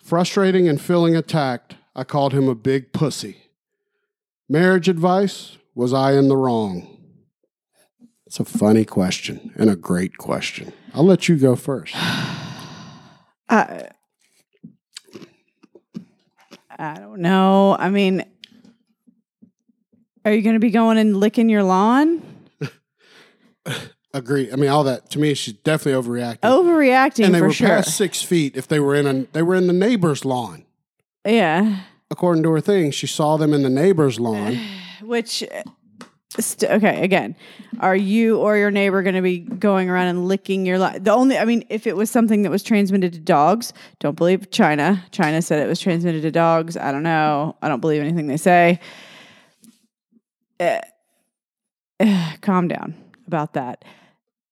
[0.03, 3.45] Frustrating and feeling attacked, I called him a big pussy.
[4.49, 5.57] Marriage advice?
[5.75, 6.99] Was I in the wrong?
[8.27, 10.73] It's a funny question and a great question.
[10.95, 11.95] I'll let you go first.
[13.49, 13.83] Uh,
[16.79, 17.75] I don't know.
[17.77, 18.25] I mean,
[20.25, 22.23] are you going to be going and licking your lawn?
[24.13, 24.53] Agree.
[24.53, 26.41] I mean, all that to me, she's definitely overreacting.
[26.41, 27.69] Overreacting and they for were sure.
[27.69, 28.57] past six feet.
[28.57, 30.65] If they were in a, they were in the neighbor's lawn.
[31.25, 31.83] yeah.
[32.13, 34.59] According to her thing, she saw them in the neighbor's lawn.
[35.01, 35.63] Which, uh,
[36.41, 37.37] st- okay, again,
[37.79, 41.01] are you or your neighbor going to be going around and licking your lawn?
[41.01, 44.51] The only, I mean, if it was something that was transmitted to dogs, don't believe
[44.51, 45.05] China.
[45.13, 46.77] China said it was transmitted to dogs.
[46.77, 47.55] I don't know.
[47.63, 48.81] I don't believe anything they say.
[50.59, 50.81] Uh,
[52.01, 52.97] uh, calm down
[53.31, 53.85] about that.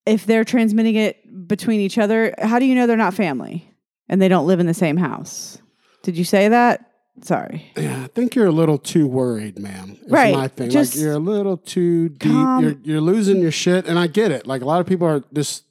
[0.06, 3.68] If they're transmitting it between each other, how do you know they're not family
[4.08, 5.58] and they don't live in the same house?
[6.02, 6.84] Did you say that?
[7.22, 7.72] Sorry.
[7.76, 9.98] Yeah, I think you're a little too worried, ma'am.
[10.08, 10.32] Right.
[10.32, 10.70] my thing.
[10.70, 12.30] Just like you're a little too deep.
[12.32, 14.46] calm- You're you're losing your shit, and I get it.
[14.46, 15.62] Like a lot of people are this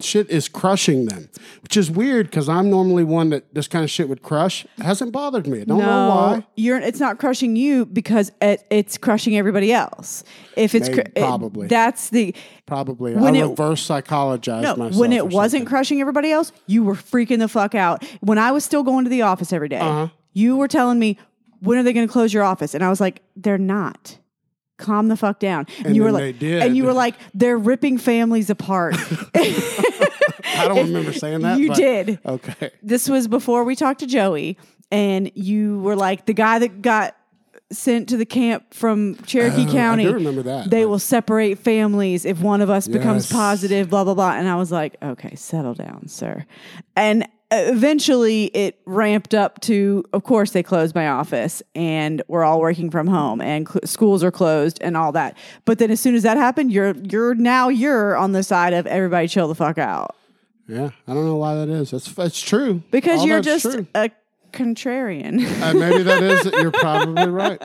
[0.00, 1.28] shit is crushing them,
[1.62, 4.64] which is weird because I'm normally one that this kind of shit would crush.
[4.78, 5.62] It hasn't bothered me.
[5.62, 6.46] I don't know why.
[6.56, 10.22] You're it's not crushing you because it, it's crushing everybody else.
[10.56, 11.66] If it's Maybe, cr- it- probably.
[11.68, 12.34] that's the
[12.66, 14.76] Probably When I it- reverse psychologize no.
[14.76, 15.00] myself.
[15.00, 15.66] When it wasn't something.
[15.66, 18.04] crushing everybody else, you were freaking the fuck out.
[18.20, 20.08] When I was still going to the office every day, Uh-huh.
[20.32, 21.16] you were telling me
[21.60, 24.18] when are they going to close your office, and I was like, they're not.
[24.78, 25.66] Calm the fuck down.
[25.84, 28.94] And, you were like, and you were like, they're ripping families apart.
[29.34, 31.58] I don't remember saying that.
[31.58, 32.18] you but- did.
[32.24, 32.70] Okay.
[32.82, 34.58] this was before we talked to Joey,
[34.90, 37.16] and you were like the guy that got
[37.72, 40.04] sent to the camp from Cherokee Oh, I County.
[40.04, 40.70] do remember that.
[40.70, 44.32] They Like- will separate families if one of us becomes positive, blah, blah, blah.
[44.34, 46.44] And I was like, okay, settle down, sir.
[46.94, 52.60] And eventually it ramped up to, of course, they closed my office and we're all
[52.60, 55.36] working from home and cl- schools are closed and all that.
[55.64, 58.86] But then as soon as that happened, you're, you're now you're on the side of
[58.86, 60.16] everybody chill the fuck out
[60.68, 61.90] Yeah, I don't know why that is.
[61.92, 62.82] That's that's true.
[62.90, 63.86] because All you're just true.
[63.94, 64.10] a
[64.56, 65.40] contrarian.
[65.62, 66.44] Uh, maybe that is.
[66.46, 67.58] You're probably right.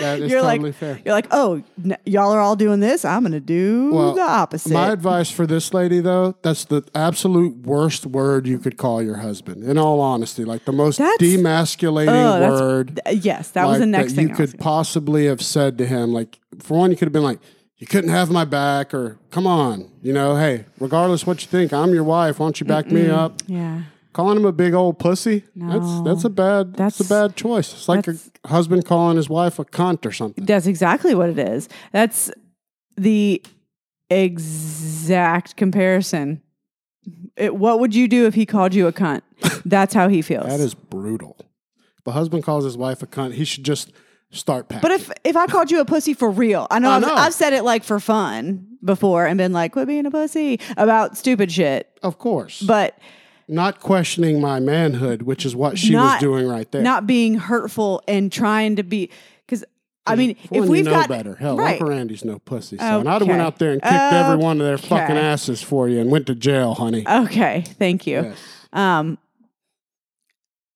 [0.00, 1.00] That is you're totally like, fair.
[1.04, 3.04] you're like, oh, n- y'all are all doing this.
[3.04, 4.72] I'm going to do Well, the opposite.
[4.72, 9.16] My advice for this lady, though, that's the absolute worst word you could call your
[9.16, 9.64] husband.
[9.64, 13.00] In all honesty, like the most That's- demasculating Oh, word.
[13.04, 16.12] th- yes, that was the next thing you could possibly have said to him.
[16.12, 17.40] Like, for one, you could have been like,
[17.78, 21.72] "You couldn't have my back," or "Come on, you know, hey, regardless what you think,
[21.72, 22.38] I'm your wife.
[22.38, 23.82] Why don't you back me up?" yeah.
[24.12, 25.44] Calling him a big old pussy.
[25.54, 26.02] That's No.
[26.04, 27.72] that's a bad that's, That's- a bad choice.
[27.72, 28.16] It's like a
[28.48, 30.44] husband calling his wife a cunt or something.
[30.44, 31.68] That's exactly what it is.
[31.92, 32.30] That's
[32.96, 33.40] the
[34.10, 36.42] exact comparison.
[37.36, 39.22] It, what would you do if he called you a cunt?
[39.64, 40.46] That's how he feels.
[40.46, 41.36] That is brutal.
[41.98, 43.92] If a husband calls his wife a cunt, he should just
[44.30, 44.82] start packing.
[44.82, 47.14] But if if I called you a pussy for real, I know, I I've, know.
[47.14, 51.16] I've said it like for fun before and been like, quit being a pussy about
[51.16, 51.88] stupid shit.
[52.02, 52.98] of course, But
[53.50, 56.82] not questioning my manhood, which is what she Not- was doing right there.
[56.82, 59.10] not being hurtful and trying to be
[59.46, 59.64] because
[60.06, 61.72] I mean, if we've know got better, hell, right.
[61.72, 62.78] Uncle Randy's no pussy.
[62.78, 65.62] So, and I'd have went out there and kicked every one of their fucking asses
[65.62, 67.04] for you and went to jail, honey.
[67.08, 68.22] Okay, thank you.
[68.22, 68.38] Yes.
[68.72, 69.18] Um,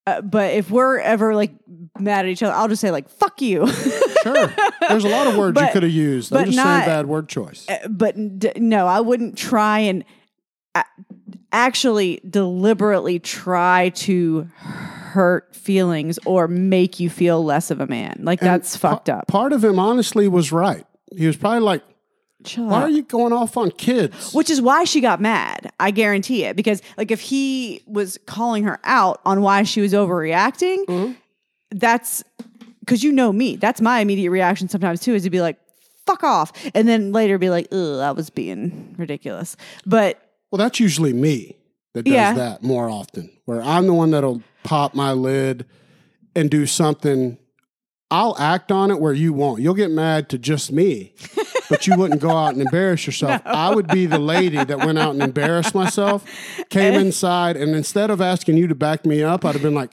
[0.07, 1.51] uh, but if we're ever like
[1.99, 3.67] mad at each other, I'll just say like "fuck you."
[4.25, 4.51] Sure.
[4.89, 6.33] There's a lot of words you could have used.
[6.33, 7.67] I'm but just not- saying bad word choice.
[7.69, 10.03] Uh, but d- no, I wouldn't try and
[10.73, 10.83] a-
[11.55, 18.19] actually deliberately try to hurt feelings or make you feel less of a man.
[18.23, 19.27] Like that's fucked up.
[19.27, 20.85] Part of him, honestly, was right.
[21.15, 21.83] He was probably like,
[22.43, 24.33] Chill why are you going off on kids?
[24.33, 25.71] Which is why she got mad.
[25.79, 26.55] I guarantee it.
[26.55, 31.13] Because like if he was calling her out on why she was overreacting, Mm-hmm.
[31.71, 32.23] that's
[32.81, 33.55] because you know me.
[33.55, 35.57] That's my immediate reaction sometimes too, is to be like,
[36.05, 36.51] fuck off.
[36.75, 39.57] And then later be like, ugh, I was being ridiculous.
[39.87, 40.21] But
[40.51, 41.57] Well, that's usually me
[41.93, 42.33] that does Yeah.
[42.33, 45.65] that more often, where I'm the one that'll pop my lid
[46.35, 47.37] and do something.
[48.11, 49.61] I'll act on it where you won't.
[49.61, 51.13] You'll get mad to just me,
[51.69, 53.41] but you wouldn't go out and embarrass yourself.
[53.45, 56.23] I would be the lady that went out and embarrassed myself,
[56.69, 59.91] came inside, and instead of asking you to back me up, I'd have been like,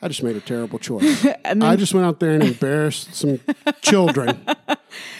[0.00, 1.26] I just made a terrible choice.
[1.44, 3.40] I just went out there and embarrassed some
[3.82, 4.44] children,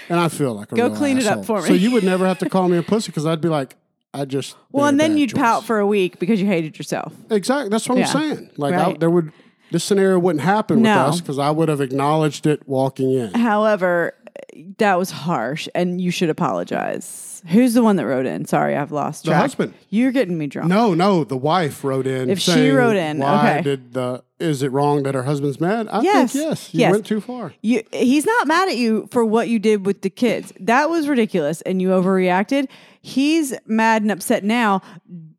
[0.09, 1.67] and I feel like a Go clean it up for me.
[1.69, 3.77] So you would never have to call me a pussy because I'd be like,
[4.15, 5.41] I just well, and then you'd choice.
[5.41, 7.13] pout for a week because you hated yourself.
[7.31, 7.69] Exactly.
[7.69, 8.07] That's what Yeah.
[8.07, 8.51] I'm saying.
[8.57, 9.33] Like I, there would
[9.73, 13.35] this scenario wouldn't happen with us because I would have acknowledged it walking in.
[13.35, 14.15] However,
[14.79, 17.43] that was harsh and you should apologize.
[17.49, 18.47] Who's the one that wrote in?
[18.47, 19.41] Sorry, I've lost The track.
[19.43, 19.75] husband.
[19.91, 20.69] You're getting me drunk.
[20.69, 21.25] No, no.
[21.25, 22.31] The wife wrote in.
[22.31, 23.63] If she wrote in, why okay.
[23.63, 24.25] did the?
[24.41, 25.89] Is it wrong that her husband's mad?
[25.91, 26.33] I Yes.
[26.33, 26.73] think yes.
[26.75, 26.93] You Yes.
[26.93, 27.53] went too far.
[27.63, 30.53] You, he's not mad at you for what you did with the kids.
[30.61, 32.69] That was ridiculous and you overreacted.
[33.03, 34.81] He's mad and upset now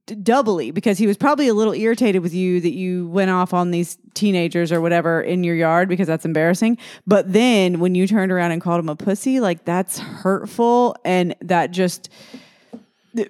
[0.05, 3.71] doubly because he was probably a little irritated with you that you went off on
[3.71, 6.77] these teenagers or whatever in your yard because that's embarrassing.
[7.07, 11.35] But then when you turned around and called him a pussy, like that's hurtful and
[11.41, 12.09] that just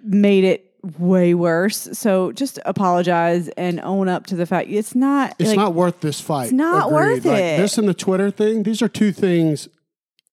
[0.04, 1.88] made it way worse.
[1.94, 6.02] So just apologize and own up to the fact it's not It's like, not worth
[6.02, 6.46] this fight.
[6.46, 7.58] It's not worth Like, it.
[7.58, 8.64] This and the Twitter thing.
[8.64, 9.68] These are two things.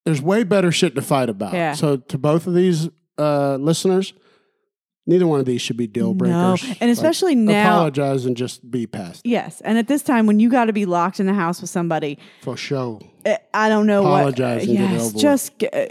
[0.05, 1.55] There's way better shit to fight about.
[1.55, 1.75] Yeah.
[1.75, 4.13] So to both of these uh, listeners,
[5.07, 6.63] neither one of these should be deal breakers.
[6.65, 6.75] No.
[6.81, 9.23] and especially now- apologize and just be past.
[9.25, 9.29] it.
[9.29, 11.71] Yes, and at this time when you got to be locked in the house with
[11.71, 13.01] somebody, For sure.
[13.25, 14.77] eh, I don't know Apologize what.
[14.79, 15.89] and yes, over just get, eh,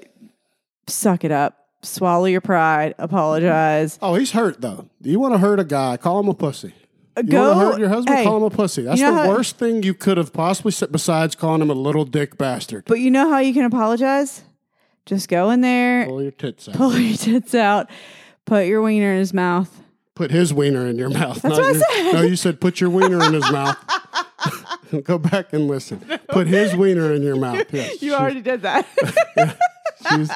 [0.87, 3.97] suck it up, swallow your pride, apologize.
[4.01, 4.87] Oh, he's hurt though.
[5.01, 5.97] You want to hurt a guy?
[5.97, 6.73] Call him a pussy.
[7.17, 8.17] You Go- want to hurt your husband?
[8.17, 8.83] hey, call him a pussy.
[8.83, 11.69] That's you know the how- worst thing you could have possibly said besides calling him
[11.69, 12.85] a little dick bastard.
[12.87, 14.43] But you know how you can apologize?
[15.05, 16.75] Just go in there, Pull your tits out.
[16.75, 17.89] pull your tits out,
[18.45, 19.81] put your wiener in his mouth.
[20.15, 21.41] Put his wiener in your mouth.
[21.41, 22.11] That's not what I said.
[22.13, 23.77] No, you said put your wiener in his mouth.
[25.03, 26.03] Go back and listen.
[26.29, 27.65] Put his wiener in your mouth.
[27.71, 28.87] Yes, You already did that.
[30.09, 30.31] she's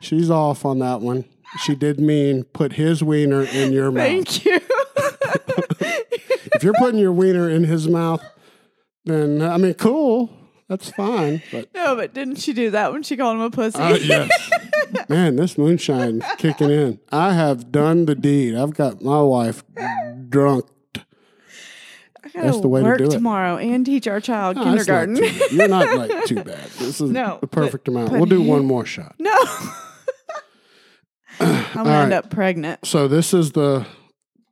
[0.00, 1.24] she's off on that one.
[1.64, 4.04] She did mean put his wiener in your mouth.
[4.04, 4.60] Thank you.
[6.54, 8.22] If you're putting your wiener in his mouth,
[9.04, 10.30] then I mean, cool.
[10.68, 11.42] That's fine.
[11.52, 13.78] But no, but didn't she do that when she called him a pussy?
[13.78, 14.50] Uh, yes.
[15.08, 17.00] Man, this moonshine kicking in.
[17.12, 18.54] I have done the deed.
[18.54, 19.62] I've got my wife
[20.28, 20.66] drunk.
[22.34, 23.10] That's the way to do it.
[23.10, 25.16] tomorrow and teach our child No, not kindergarten.
[25.16, 25.32] too.
[25.52, 26.64] You're not like too bad.
[26.78, 28.10] This is No, the perfect amount.
[28.10, 29.14] but We'll do one more shot.
[29.18, 29.32] no.
[31.40, 32.84] I'm gonna end up pregnant.
[32.86, 33.86] So this is the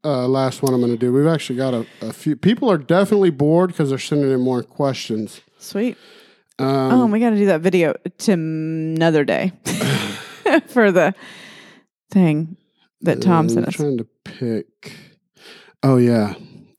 [0.05, 1.11] uh, last one I'm going to do.
[1.15, 4.63] We've actually got a, a few people are definitely bored because they're sending in more
[4.63, 5.41] questions.
[5.59, 5.97] Sweet.
[6.59, 9.53] Um, oh, we got to do that video to another day
[10.67, 11.15] for the
[12.11, 12.57] thing
[13.01, 13.75] that Tom said, I'm sent us.
[13.75, 14.93] trying to pick.
[15.83, 16.35] Oh yeah.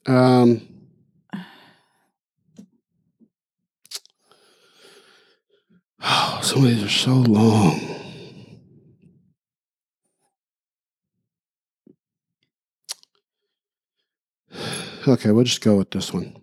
[0.06, 0.68] Um,
[6.02, 7.80] oh, some of these are so long.
[15.08, 16.36] Okay, we'll just go with this one.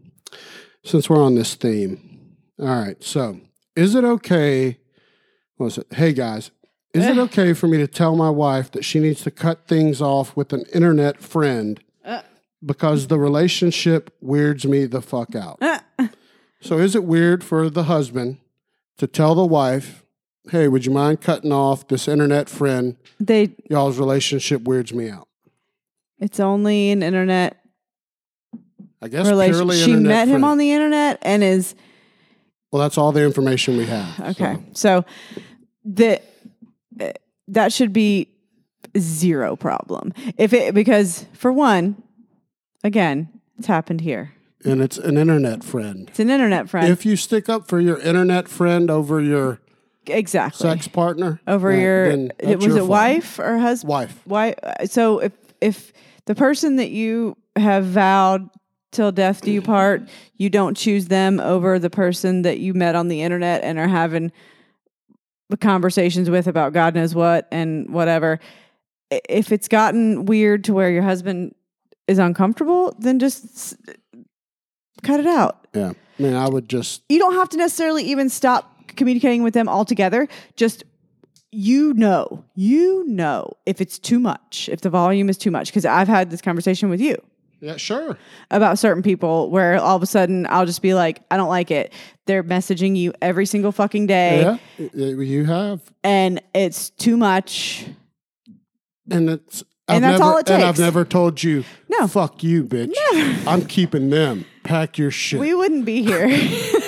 [0.84, 2.36] Since we're on this theme.
[2.60, 3.02] All right.
[3.02, 3.40] So,
[3.74, 4.78] is it okay?
[5.56, 5.88] What was it?
[5.92, 6.52] Hey guys,
[6.94, 10.00] is it okay for me to tell my wife that she needs to cut things
[10.02, 11.80] off with an internet friend
[12.64, 15.60] because the relationship weirds me the fuck out?
[16.60, 18.38] So, is it weird for the husband
[18.98, 20.04] to tell the wife,
[20.50, 22.96] hey, would you mind cutting off this internet friend?
[23.18, 25.26] they, Y'all's relationship weirds me out.
[26.20, 27.58] it's only an internet
[29.00, 29.54] I guess relation.
[29.54, 30.44] purely She internet met him friend.
[30.44, 31.74] on the internet and is
[32.70, 34.20] Well, that's all the information we have.
[34.20, 34.58] okay.
[34.72, 35.04] So,
[35.84, 36.20] the
[37.52, 38.28] that should be
[38.98, 40.12] zero problem.
[40.36, 42.02] If it because for one,
[42.84, 43.28] again,
[43.58, 44.32] it's happened here.
[44.64, 46.08] and it's an internet friend.
[46.08, 46.88] It's an internet friend.
[46.88, 49.60] If you stick up for your internet friend over your
[50.06, 52.06] exactly sex partner over then- your
[52.38, 52.88] it- was your it fault.
[52.90, 53.88] wife or husband?
[53.90, 54.20] Wife.
[54.24, 54.54] Why?
[54.84, 55.92] So if if
[56.26, 58.48] the person that you have vowed
[58.92, 60.02] till death do you part,
[60.36, 63.88] you don't choose them over the person that you met on the internet and are
[63.88, 64.32] having
[65.60, 68.38] conversations with about God knows what and whatever.
[69.10, 71.54] If it's gotten weird to where your husband
[72.08, 73.76] is uncomfortable, then just
[75.02, 75.66] cut it out.
[75.74, 75.92] Yeah.
[76.18, 79.68] I mean, I would just You don't have to necessarily even stop communicating with them
[79.68, 80.28] altogether.
[80.56, 80.84] Just
[81.50, 85.68] you know, you know if it's too much, if the volume is too much.
[85.68, 87.16] Because I've had this conversation with you
[87.62, 88.18] yeah, sure.
[88.50, 91.70] about certain people where all of a sudden I'll just be like, I don't like
[91.70, 91.92] it.
[92.26, 97.86] They're messaging you every single fucking day Yeah, you have, and it's too much.
[99.10, 100.50] and it's And I've that's never, all it takes.
[100.56, 100.80] And I've takes.
[100.80, 102.06] never told you, No.
[102.08, 102.92] fuck you, bitch.
[103.46, 104.44] I'm keeping them.
[104.64, 105.40] Pack your shit.
[105.40, 106.28] We wouldn't be here.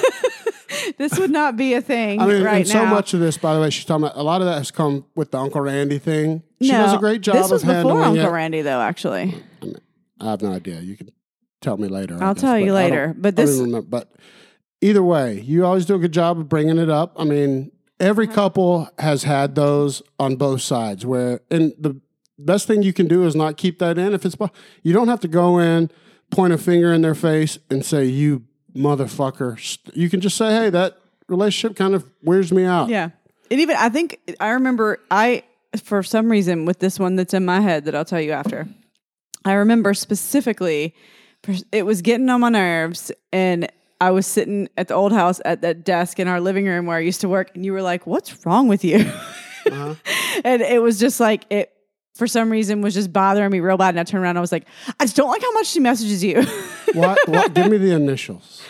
[0.98, 2.90] this would not be a thing I mean, right and so now.
[2.90, 5.04] much of this, by the way, she's talking about a lot of that has come
[5.14, 6.42] with the Uncle Randy thing.
[6.60, 8.30] She does a great job This was of before handling Uncle it.
[8.32, 8.80] Randy, though.
[8.80, 9.34] Actually,
[10.24, 10.80] I have no idea.
[10.80, 11.10] You can
[11.60, 12.16] tell me later.
[12.20, 13.14] I'll guess, tell you but I don't- later.
[13.18, 13.82] But this- remember.
[13.82, 14.12] But
[14.80, 17.14] either way, you always do a good job of bringing it up.
[17.18, 17.70] I mean,
[18.00, 18.34] every Uh-huh.
[18.34, 21.04] couple has had those on both sides.
[21.06, 21.96] Where and the
[22.38, 24.12] best thing you can do is not keep that in.
[24.14, 24.36] If it's
[24.82, 25.90] you don't have to go in,
[26.30, 28.42] point a finger in their face, and say you
[28.74, 29.78] motherfucker.
[29.94, 30.98] You can just say, hey, that
[31.28, 32.88] relationship kind of wears me out.
[32.88, 33.10] Yeah.
[33.50, 35.42] And even I think I remember I
[35.82, 38.66] for some reason with this one that's in my head that I'll tell you after.
[39.44, 40.94] I remember specifically
[41.72, 43.70] it was getting on my nerves and
[44.00, 46.96] I was sitting at the old house at that desk in our living room where
[46.96, 49.10] I used to work and you were like, "What's wrong with you?"
[50.44, 51.70] and it was just like it
[52.14, 54.40] for some reason was just bothering me real bad and I turned around and I
[54.40, 54.66] was like,
[55.00, 56.42] "I just don't like how much she messages you."
[56.94, 57.52] what, what?
[57.54, 58.62] Give me the initials.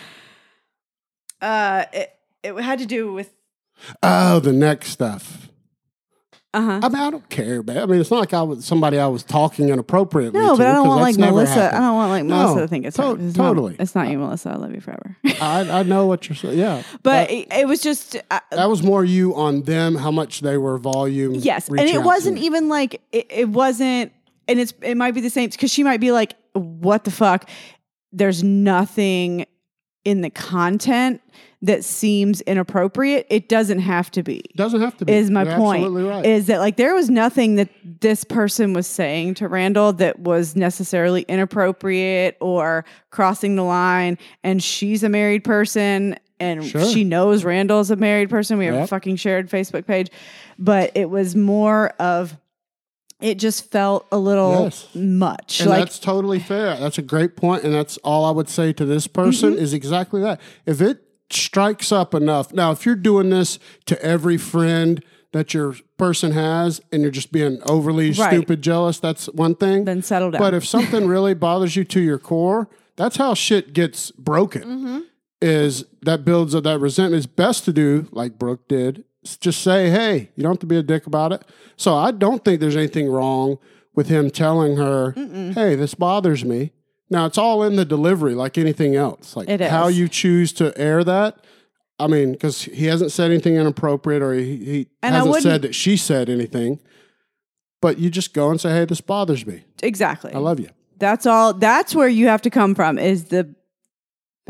[1.41, 2.13] uh it,
[2.43, 3.33] it had to do with
[4.03, 5.44] Oh, the next stuff.
[6.55, 6.81] Uh-huh.
[6.83, 7.79] I mean, I don't care, man.
[7.79, 10.41] I mean, it's not like I was somebody I was talking inappropriately.
[10.41, 11.75] No, to, but I don't want like Melissa.
[11.75, 13.73] I don't want like No, Melissa to think it's to- It's totally.
[13.73, 14.51] Not, it's not you, Melissa.
[14.51, 15.17] I love you forever.
[15.41, 16.59] I, I know what you're saying.
[16.59, 20.11] Yeah, but that, it, it was just uh, that was more you on them, how
[20.11, 21.35] much they were volume.
[21.35, 24.13] yes, and it wasn't even like it, it wasn't,
[24.47, 27.49] and it's it might be the same because she might be like, "What the fuck?"
[28.13, 29.47] There's nothing
[30.05, 31.21] in the content
[31.65, 33.27] that seems inappropriate.
[33.31, 34.43] It doesn't have to be.
[34.55, 35.13] Doesn't have to be.
[35.13, 36.25] is my You're point right.
[36.25, 40.55] is that like there was nothing that this person was saying to Randall that was
[40.57, 46.85] necessarily inappropriate or crossing the line and she's a married person and Sure.
[46.85, 50.11] she knows Randall's a married person we have a fucking shared Facebook page
[50.59, 52.37] but it was more of
[53.21, 54.89] it just felt a little Yes.
[54.95, 56.77] much and like that's totally fair.
[56.77, 59.63] That's a great point, and that's all I would say to this person Mm-hmm.
[59.63, 60.41] is exactly that.
[60.67, 65.03] If it strikes up enough, now if you're doing this to every friend
[65.33, 68.31] that your person has, and you're just being overly Right.
[68.33, 69.85] stupid jealous, that's one thing.
[69.85, 73.73] then settle down But if something really bothers you to your core, that's how shit
[73.73, 74.63] gets broken.
[74.63, 74.99] Mm-hmm.
[75.43, 77.19] Is that builds up that resentment?
[77.25, 79.05] It's best to do like Brooke did.
[79.41, 81.43] Just say, "Hey, you don't have to be a dick about it."
[81.77, 83.59] So I don't think there's anything wrong
[83.95, 85.13] with him telling her,
[85.55, 86.71] "Hey, this bothers me."
[87.11, 89.37] Now it's all in the delivery, like anything else.
[89.37, 91.45] Like It how you choose to air that.
[91.99, 95.75] I mean, because he hasn't said anything inappropriate, or he, he And hasn't said that
[95.75, 96.81] she said anything.
[97.81, 99.65] But you just go and say, "Hey, this bothers me.
[99.83, 101.53] exactly I love you." That's all.
[101.55, 102.99] That's where you have to come from.
[102.99, 103.55] Is the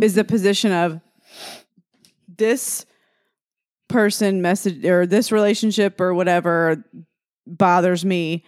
[0.01, 1.01] is the position of
[2.29, 2.87] this
[3.89, 6.85] person message or this relationship or whatever
[7.47, 8.45] bothers me.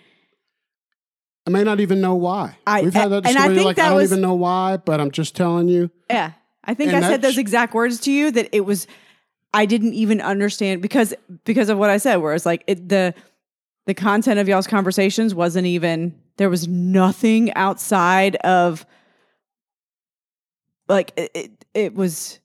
[1.47, 2.57] I may not even know why.
[2.67, 3.55] I- We've had that and I story.
[3.55, 5.91] think like I don't was- even know why, but I'm just telling you.
[6.11, 6.33] Yeah,
[6.65, 8.87] I think And I said those exact words to you that it was.
[9.55, 12.17] I didn't even understand because because of what I said.
[12.17, 13.15] Where it's like it, the
[13.87, 18.85] the content of y'all's conversations wasn't even there was nothing outside of
[20.89, 22.39] like it, it, it was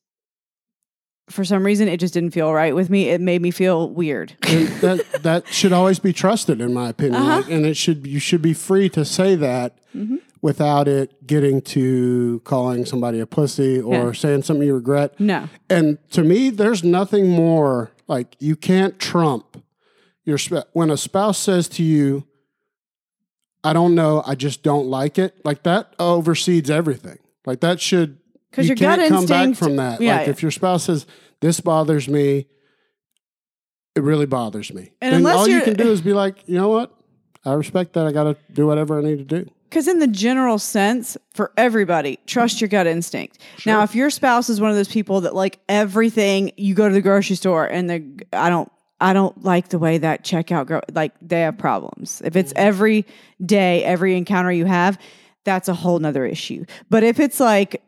[1.32, 4.36] for some reason it just didn't feel right with me it made me feel weird
[4.44, 7.22] And that that should always be trusted, in my opinion.
[7.22, 7.44] Uh-huh.
[7.50, 10.18] And it should you should be free to say that Mm-hmm.
[10.42, 14.12] without it getting to calling somebody a pussy or Yeah.
[14.14, 15.20] saying something you regret.
[15.20, 19.62] no And to me, there's nothing more like you can't trump
[20.24, 22.26] your sp- when a spouse says to you,
[23.64, 27.18] "I don't know, I just don't like it." Like that oversees everything.
[27.46, 28.18] Like that should
[28.52, 30.02] 'Cause you your gut can't come back from that.
[30.02, 30.18] yeah.
[30.18, 31.06] Like if your spouse says,
[31.40, 32.48] "This bothers me,"
[33.96, 34.92] it really bothers me.
[35.02, 36.96] And then unless all you can do is be like, you know what?
[37.44, 38.06] I respect that.
[38.06, 39.50] I got to do whatever I need to do.
[39.70, 43.40] Because in the general sense, for everybody, trust your gut instinct.
[43.66, 46.94] Now, if your spouse is one of those people that like everything, you go to
[46.94, 50.82] the grocery store and the I don't I don't like the way that checkout girl
[50.94, 52.22] like they have problems.
[52.26, 52.58] If it's mm.
[52.58, 53.06] every
[53.44, 55.00] day, every encounter you have,
[55.46, 56.66] that's a whole nother issue.
[56.90, 57.82] But if it's like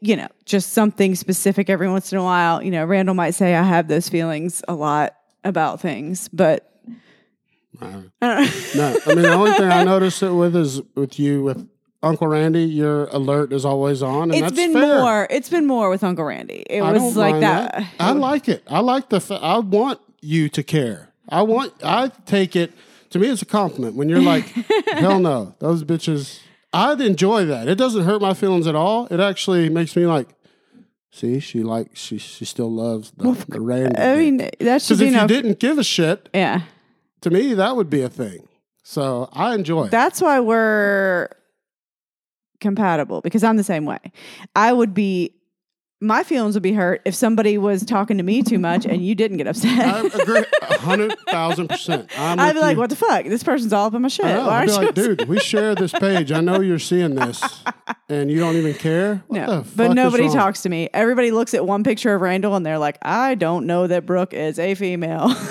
[0.00, 3.54] you know, just something specific every once in a while, you know, Randall might say
[3.54, 5.14] I have those feelings a lot
[5.44, 6.70] about things, but
[7.80, 8.10] Uh, I don't
[8.76, 11.68] no, I mean the only thing I notice it with is with you with
[12.02, 12.64] Uncle Randy.
[12.64, 15.00] Your alert is always on, and it's that's been fair.
[15.00, 15.26] more.
[15.30, 16.64] It's been more with Uncle Randy.
[16.70, 17.84] It I was like mind that.
[17.98, 18.62] I like it.
[18.68, 19.20] I like the.
[19.20, 21.10] fa- I want you to care.
[21.28, 21.72] I want.
[21.82, 22.72] I take it.
[23.10, 24.44] To me, it's a compliment when you're like,
[24.92, 26.40] "Hell no, those bitches."
[26.74, 27.68] I'd enjoy that.
[27.68, 29.06] It doesn't hurt my feelings at all.
[29.06, 30.28] It actually makes me like,
[31.12, 33.96] see, she likes, she she still loves the, the Randy.
[33.96, 35.22] I mean, that should because if no.
[35.22, 36.62] you didn't give a shit, yeah,
[37.20, 38.48] to me that would be a thing.
[38.82, 39.90] So I enjoy it.
[39.92, 41.30] that's why we're
[42.60, 43.98] compatible because I'm the same way.
[44.54, 45.34] I would be.
[46.04, 49.14] My feelings would be hurt if somebody was talking to me too much and you
[49.14, 49.78] didn't get upset.
[49.78, 52.10] I agree, hundred thousand percent.
[52.18, 52.80] I'm I'd be like, you.
[52.80, 53.24] "What the fuck?
[53.24, 54.46] This person's all up in my shit." I know.
[54.46, 56.30] Why I'd be like, dude, we share this page.
[56.30, 57.42] I know you're seeing this,
[58.08, 59.24] and you don't even care.
[59.28, 60.90] What No, the fuck but nobody talks to me.
[60.92, 64.34] Everybody looks at one picture of Randall and they're like, "I don't know that Brooke
[64.34, 65.34] is a female."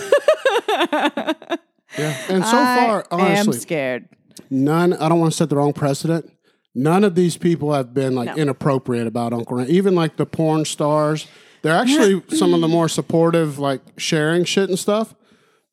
[1.95, 2.18] Yeah.
[2.28, 4.10] And so far I'm honestly, scared.
[4.49, 4.93] none.
[4.93, 6.32] I don't want to set the wrong precedent.
[6.76, 8.36] None of these people have been like No.
[8.36, 9.74] inappropriate about Uncle Randy.
[9.76, 11.28] Even like the porn stars,
[11.61, 15.13] they're actually some of the more supportive, like sharing shit and stuff.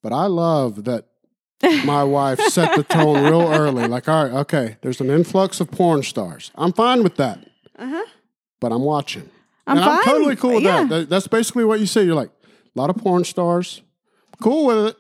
[0.03, 1.07] But I love that
[1.85, 3.87] my wife set the tone real early.
[3.89, 6.51] Like, all right, okay, there's an influx of porn stars.
[6.55, 7.39] I'm fine with that.
[7.79, 8.05] Uh-huh.
[8.61, 9.29] But I'm watching.
[9.67, 10.85] I'm and I'm totally cool with Yeah.
[10.85, 10.89] that.
[10.89, 11.09] that.
[11.11, 12.03] That's basically what you say.
[12.05, 12.31] You're like,
[12.75, 13.83] a lot of porn stars.
[14.43, 14.97] Cool with it.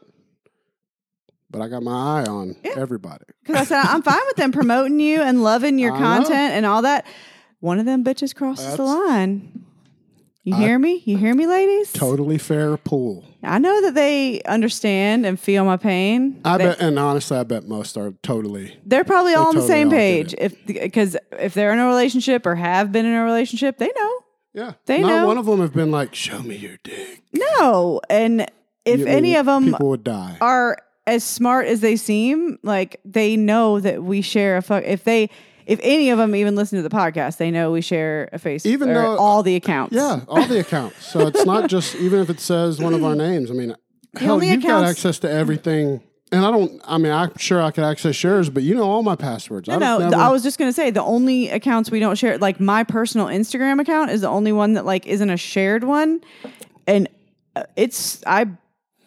[1.51, 3.25] But I got my eye on everybody.
[3.43, 6.05] Because I said I'm fine with them promoting you and loving your I know.
[6.25, 7.07] content and all that.
[7.61, 9.65] One of them bitches crosses the line.
[10.45, 11.03] You hear me?
[11.05, 11.93] You hear me, ladies?
[11.93, 13.25] Totally fair pool.
[13.43, 16.41] I know that they understand and feel my pain.
[16.45, 18.79] I They- bet, and honestly, I bet most are totally.
[18.87, 20.35] They're probably all on the same page.
[20.39, 24.13] If because if they're in a relationship or have been in a relationship, they know.
[24.55, 25.27] Yeah, They Not know.
[25.27, 28.51] one of them have been like, "Show me your dick." No, and
[28.87, 30.39] if You- any of them people would die.
[30.41, 30.79] are
[31.11, 34.85] as smart as they seem, like they know that we share a fuck.
[34.85, 35.29] If they,
[35.67, 38.65] if any of them even listen to the podcast, they know we share a face.
[38.67, 39.95] Even though- all the accounts.
[39.95, 41.07] Yeah, all the accounts.
[41.07, 43.51] So it's not just even if it says one of our names.
[43.51, 43.75] I mean,
[44.17, 46.03] hell, you've got access to everything.
[46.33, 46.81] And I don't.
[46.85, 49.67] I mean, I'm sure I could access yours, but you know all my passwords.
[49.67, 49.99] No, I've no.
[49.99, 53.27] never- I was just gonna say the only accounts we don't share, like my personal
[53.27, 56.21] Instagram account, is the only one that like isn't a shared one,
[56.87, 57.09] and
[57.57, 58.47] uh, it's I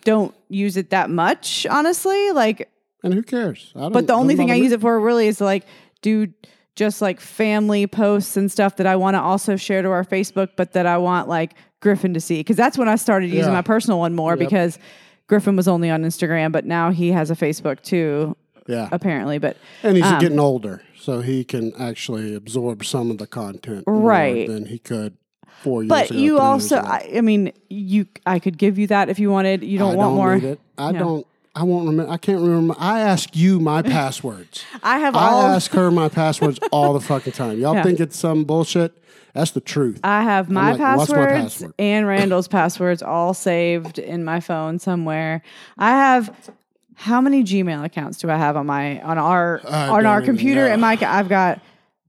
[0.04, 2.32] don't use it that much, honestly.
[2.32, 2.70] Like
[3.04, 3.72] and who cares?
[3.76, 5.66] I don't, But the only thing I use it for really is to like
[6.01, 6.28] do
[6.76, 10.49] just like family posts and stuff that I want to also share to our Facebook,
[10.56, 12.39] but that I want like Griffin to see.
[12.39, 13.58] Because that's when I started using Yeah.
[13.58, 14.80] my personal one more because
[15.28, 18.36] Griffin was only on Instagram, but now he has a Facebook too,
[18.68, 19.38] Yeah, apparently.
[19.38, 23.86] But and he's um, getting older, so he can actually absorb some of the content
[23.86, 24.47] more Right.
[24.47, 25.18] than he could
[25.64, 26.20] four years but ago.
[26.20, 26.78] you also.
[26.78, 29.64] I, I mean, you I could give you that if you wanted.
[29.64, 30.36] You don't I want don't more.
[30.36, 30.59] need it.
[30.78, 30.99] I No.
[30.99, 31.28] don't.
[31.55, 32.11] I won't remember.
[32.11, 32.76] I can't remember.
[32.80, 34.64] I ask you my passwords.
[34.82, 35.41] I have I all.
[35.43, 37.59] ask her my passwords all the fucking time.
[37.59, 37.84] Y'all Yeah.
[37.84, 38.91] think it's some bullshit?
[39.34, 39.99] That's the truth.
[40.03, 41.74] I have my, like, what's my passwords password?
[41.80, 45.41] and Randall's passwords all saved in my phone somewhere.
[45.78, 46.51] I have
[46.95, 50.66] how many Gmail accounts do I have on my on our I on our computer?
[50.68, 50.74] know.
[50.74, 51.61] And my I've got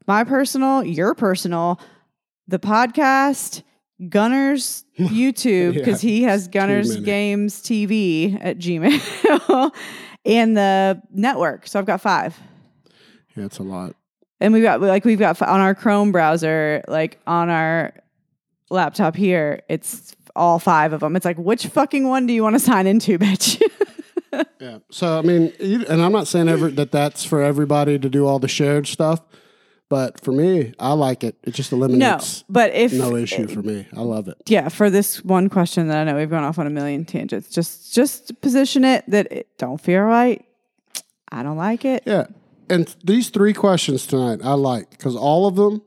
[0.07, 1.81] my personal, your personal,
[2.49, 3.63] the podcast,
[4.09, 6.97] Gunner's YouTube because he has Gunner's.
[6.97, 9.75] Games TV at Gmail,
[10.25, 11.67] and the network.
[11.67, 12.39] So I've got five.
[13.37, 13.95] yeah, it's a lot.
[14.41, 17.95] And we've got like we've got on our Chrome browser, like on our
[18.71, 21.17] laptop here, it's all five of them.
[21.17, 23.63] It's like which fucking one do you want to sign into, bitch?
[24.61, 24.79] Yeah.
[24.91, 28.39] So I mean, and I'm not saying ever that that's for everybody to do all
[28.39, 29.21] the shared stuff,
[29.95, 31.37] but for me, I like it.
[31.45, 33.87] It just eliminates no, but if no, issue for me.
[33.97, 34.35] I love it.
[34.47, 37.49] yeah, for this one question that I know we've gone off on a million tangents,
[37.49, 40.45] just just position it that it don't feel right.
[41.31, 42.03] I don't like it.
[42.07, 42.27] Yeah.
[42.69, 45.81] And these three questions tonight, I like because all of them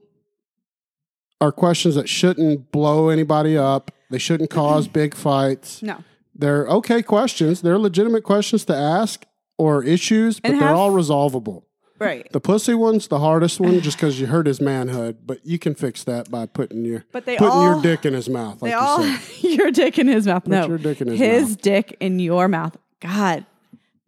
[1.42, 3.92] are questions that shouldn't blow anybody up.
[4.10, 5.84] They shouldn't cause big fights.
[5.84, 6.02] No,
[6.34, 7.62] They're okay questions.
[7.62, 9.26] They're legitimate questions to ask
[9.58, 11.67] or issues, but they're all resolvable.
[12.00, 12.32] Right.
[12.32, 15.76] The pussy one's the hardest one just because you hurt his manhood, but you can
[15.76, 18.72] fix that by putting your But they putting all- your dick in his mouth, like
[18.72, 19.20] They you all said.
[19.44, 20.48] your dick in his mouth.
[20.48, 21.62] no, your dick in his mouth.
[21.62, 22.78] dick in your mouth.
[23.00, 23.46] God,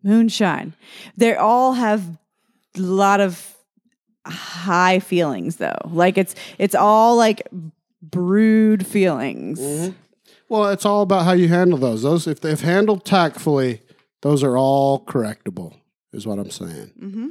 [0.04, 0.74] moonshine.
[1.18, 2.18] They all have
[2.76, 3.56] a lot of
[4.26, 5.78] high feelings, though.
[5.86, 7.48] Like it's it's all like
[8.02, 9.60] brewed feelings.
[10.48, 12.02] Well, it's all about how you handle those.
[12.02, 13.82] Those, if if handled tactfully,
[14.22, 15.76] those are all correctable.
[16.12, 16.92] Is what I'm saying.
[17.00, 17.28] Mm-hmm.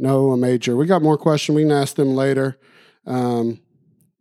[0.00, 0.76] No a major.
[0.76, 1.54] We got more questions.
[1.54, 2.58] We can ask them later.
[3.06, 3.60] Um,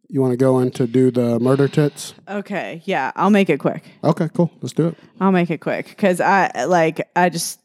[0.10, 2.14] you want to go in to do the murder tits?
[2.28, 3.84] Okay, yeah, I'll make it quick.
[4.04, 4.52] Okay, cool.
[4.62, 4.98] Let's do it.
[5.22, 7.60] I'll make it quick because I like I just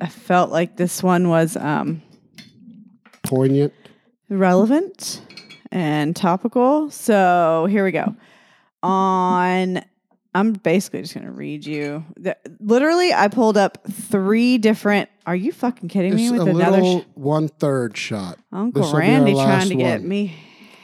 [0.00, 2.00] I felt like this one was um
[3.22, 3.74] Poignant.
[4.30, 5.20] relevant
[5.70, 6.90] and topical.
[6.90, 8.14] So here we go.
[8.82, 9.82] On
[10.34, 12.04] I'm basically just going to read you.
[12.16, 15.08] The, literally, I pulled up three different.
[15.26, 18.38] Are you fucking kidding me with another sh- one third shot.
[18.52, 20.08] Uncle this'll Randy trying to get one.
[20.08, 20.34] me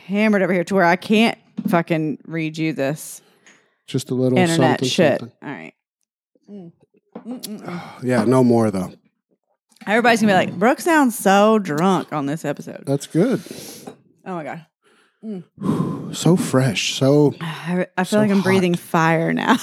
[0.06, 1.38] hammered over here to where I can't
[1.68, 3.22] fucking read you this
[3.86, 5.20] Just a little internet something, shit.
[5.20, 5.36] something.
[5.42, 5.74] All right.
[6.50, 6.72] Mm.
[8.02, 8.92] Yeah, no more though.
[9.86, 12.84] Everybody's gonna be like, Brooke sounds so drunk on this episode.
[12.86, 13.40] That's good.
[14.24, 14.66] Oh my god.
[16.12, 16.94] So fresh.
[16.94, 18.44] So I, I feel So like I'm hot.
[18.44, 19.56] breathing fire now.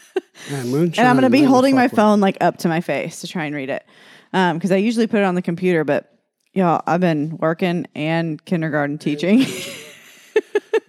[0.64, 0.94] moonshine.
[0.98, 3.44] and I'm going to be holding my phone like up to my face to try
[3.44, 3.84] and read it.
[4.32, 6.10] Um, cuz I usually put it on the computer, but
[6.54, 9.44] y'all, I've been working and kindergarten teaching.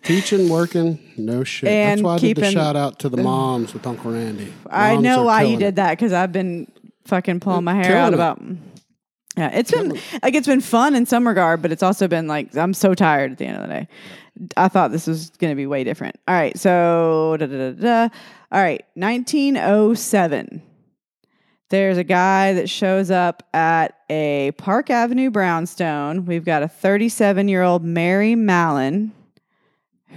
[0.03, 1.69] Teaching, working, no shit.
[1.69, 4.51] And That's why I did the shout out to the moms with Uncle Randy.
[4.69, 5.76] I know why you did it.
[5.76, 6.69] that cuz I've been
[7.05, 8.15] fucking pulling my hair out it.
[8.15, 8.41] about
[9.36, 12.55] Yeah, it's been like it's been fun in some regard, but it's also been like
[12.55, 13.88] I'm so tired at the end of the day.
[14.57, 16.19] I thought this was going to be way different.
[16.27, 18.09] All right, so da, da, da,
[18.51, 20.61] all right, 1907.
[21.69, 26.25] There's a guy that shows up at a Park Avenue brownstone.
[26.25, 29.11] We've got a 37 year old Mary Mallon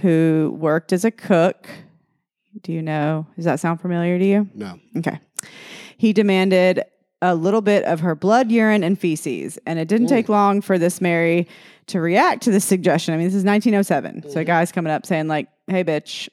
[0.01, 1.67] who worked as a cook.
[2.61, 3.25] Do you know?
[3.35, 4.47] Does that sound familiar to you?
[4.53, 4.79] No.
[4.97, 5.19] Okay.
[5.97, 6.83] He demanded
[7.21, 9.57] a little bit of her blood, urine, and feces.
[9.65, 11.47] And it didn't take long for this Mary
[11.87, 13.13] to react to this suggestion.
[13.13, 14.29] I mean, this is 1907.
[14.31, 16.29] So a guy's coming up saying, like, hey, bitch,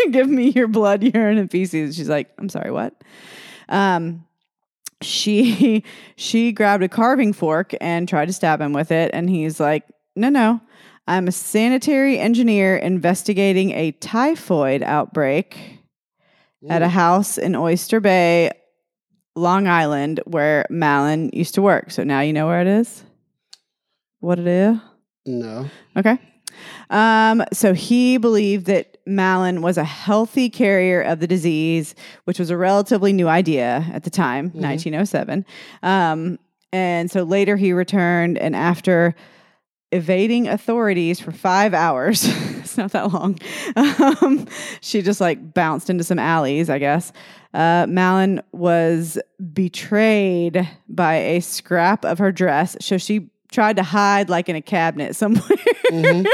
[0.10, 1.96] give me your blood, urine, and feces.
[1.96, 2.94] She's like, I'm sorry, what?
[3.68, 4.26] Um,
[5.04, 5.84] she
[6.16, 9.84] she grabbed a carving fork and tried to stab him with it and he's like
[10.16, 10.60] no no
[11.06, 15.80] i'm a sanitary engineer investigating a typhoid outbreak
[16.70, 18.50] at a house in oyster bay
[19.34, 23.02] long island where Mallon used to work so now you know where it is
[24.20, 24.78] what it is
[25.26, 25.68] No.
[25.96, 26.18] Okay.
[26.90, 32.50] Um, so he believed that Mallon was a healthy carrier of the disease, which was
[32.50, 35.44] a relatively new idea at the time, 1907.
[35.82, 36.38] Um,
[36.72, 39.14] and so later he returned, and after
[39.92, 42.24] evading authorities for five hours,
[42.58, 43.38] it's not that long,
[43.76, 44.46] um,
[44.80, 47.12] she just like bounced into some alleys, I guess.
[47.54, 49.16] Uh, Mallon was
[49.52, 52.76] betrayed by a scrap of her dress.
[52.80, 55.58] So she tried to hide like in a cabinet somewhere.
[55.92, 56.26] and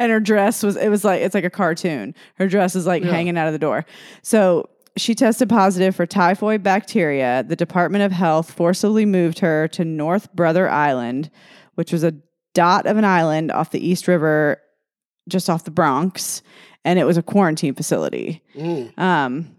[0.00, 2.14] her dress was it was like it's like a cartoon.
[2.34, 3.86] Her dress is like hanging out of the door.
[4.22, 7.44] So she tested positive for typhoid bacteria.
[7.46, 11.30] The Department of Health forcibly moved her to North Brother Island,
[11.76, 12.14] which was a
[12.52, 14.60] dot of an island off the East River,
[15.28, 16.42] just off the Bronx,
[16.84, 18.42] and it was a quarantine facility.
[18.54, 18.96] Mm.
[18.98, 19.53] Um,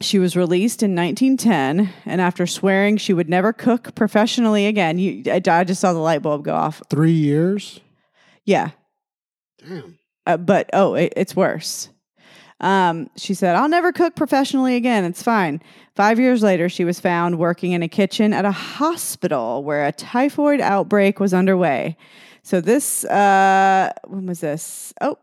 [0.00, 5.22] she was released in 1910, and after swearing she would never cook professionally again, you,
[5.26, 6.82] I, I just saw the light bulb go off.
[6.90, 7.80] Three years?
[8.44, 8.70] Yeah,
[9.58, 9.98] Damn.
[10.26, 11.88] uh, but oh, it, it's worse.
[12.60, 15.04] Um, she said, I'll never cook professionally again.
[15.04, 15.62] It's fine.
[15.94, 19.92] Five years later, she was found working in a kitchen at a hospital where a
[19.92, 21.96] typhoid outbreak was underway.
[22.42, 24.94] So, this, uh, when was this?
[25.00, 25.18] Oh,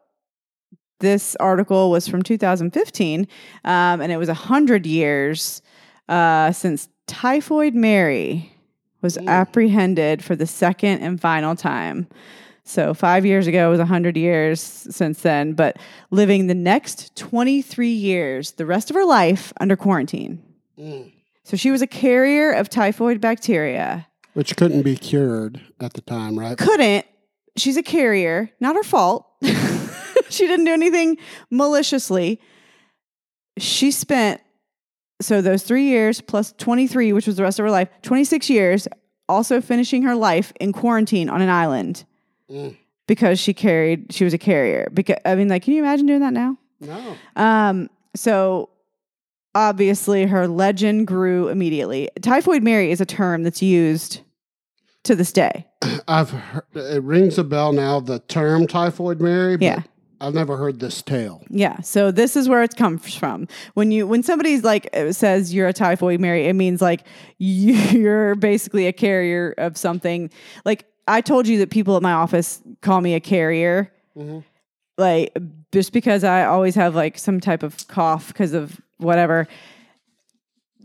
[1.04, 3.28] this article was from 2015,
[3.66, 5.62] um, and it was 100 years
[6.08, 8.50] uh, since Typhoid Mary
[9.02, 12.08] was apprehended for the second and final time.
[12.64, 15.76] So five years ago was 100 years since then, but
[16.10, 20.42] living the next 23 years, the rest of her life under quarantine.
[20.80, 21.12] Mm.
[21.44, 24.08] So she was a carrier of typhoid bacteria.
[24.36, 26.58] Which couldn't be cured at the time, right?
[26.58, 27.06] Couldn't.
[27.58, 28.50] She's a carrier.
[28.62, 29.28] Not her fault.
[30.30, 31.18] she didn't do anything
[31.50, 32.40] maliciously.
[33.58, 34.42] She spent,
[35.22, 38.88] so those three years plus 23, which was the rest of her life, 26 years,
[39.30, 42.06] also finishing her life in quarantine on an island
[42.52, 42.76] Mm.
[43.08, 44.90] because she carried, she was a carrier.
[44.94, 46.58] Because, I mean, like, can you imagine doing that now?
[46.82, 47.16] No.
[47.36, 48.70] Um, so
[49.56, 52.10] obviously her legend grew immediately.
[52.22, 54.22] Typhoid Mary is a term that's used
[55.04, 55.66] to this day.
[56.08, 58.00] I've heard, it rings a bell now.
[58.02, 59.84] The term typhoid Mary, but Yeah.
[60.24, 61.44] I've never heard this tale.
[61.50, 61.82] Yeah.
[61.82, 63.48] So this is where it comes from.
[63.74, 67.06] When you when somebody's like uh, says you're a typhoid Mary, it means like
[67.38, 70.30] you're basically a carrier of something.
[70.64, 73.92] Like I told you that people at my office call me a carrier.
[74.16, 74.44] Mhm.
[74.98, 75.36] like
[75.72, 79.48] just because I always have like some type of cough because of whatever.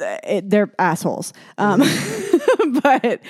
[0.01, 1.80] It, they're assholes, um,
[2.82, 3.20] but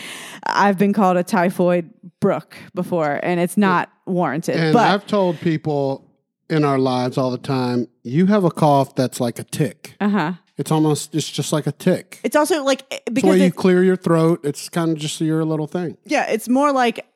[0.44, 1.90] I've been called a typhoid
[2.20, 4.56] Brooke before, and it's not warranted.
[4.56, 6.04] And but I've told people
[6.50, 9.94] in our lives all the time, you have a cough that's like a tick.
[10.00, 10.32] uh huh.
[10.56, 12.18] It's almost it's just like a tick.
[12.24, 14.40] It's also like eh, It's because you it's, clear your throat.
[14.42, 15.96] It's kind of just your little thing.
[16.04, 17.06] yeah, it's more like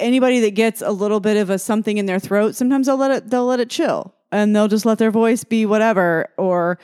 [0.00, 2.54] anybody that gets a little bit of a something in their throat.
[2.54, 5.66] Sometimes they'll let it they'll let it chill, and they'll just let their voice be
[5.66, 6.78] whatever, or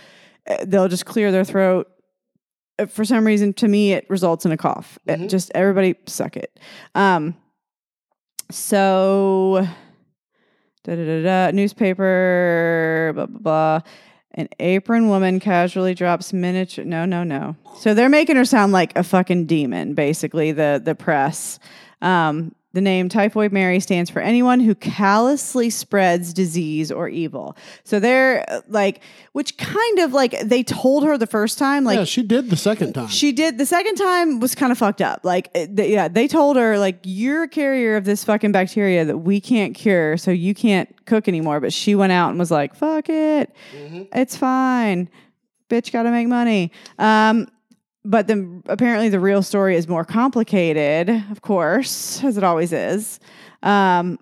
[0.47, 1.89] eh, they'll just clear their throat.
[2.89, 4.99] For some reason, to me, it results in a cough.
[5.07, 5.31] It Mhm.
[5.31, 6.59] just everybody suck it.
[6.97, 7.35] Um,
[8.51, 9.67] so
[10.85, 13.81] da da da da newspaper blah blah blah.
[14.37, 16.85] An apron woman casually drops miniature.
[16.85, 17.55] No, no, no.
[17.77, 20.51] So they're making her sound like a fucking demon, basically.
[20.51, 21.61] The the press.
[22.03, 27.57] Um, the name Typhoid Mary stands for anyone who callously spreads disease or evil.
[27.85, 29.01] So they're uh, like,
[29.33, 32.57] which kind of like they told her the first time, like yeah, she did the
[32.57, 33.07] second time.
[33.07, 35.21] she did the second time was kind of fucked up.
[35.23, 39.19] Like, they, yeah, they told her like you're a carrier of this fucking bacteria that
[39.19, 41.61] we can't cure, so you can't cook anymore.
[41.61, 43.55] But she went out and was like, "Fuck it,
[44.13, 45.09] it's fine,
[45.71, 47.47] bitch, got to make money." Um,
[48.05, 53.19] but then apparently the real story is more complicated, of course, as it always is.
[53.63, 54.19] Um,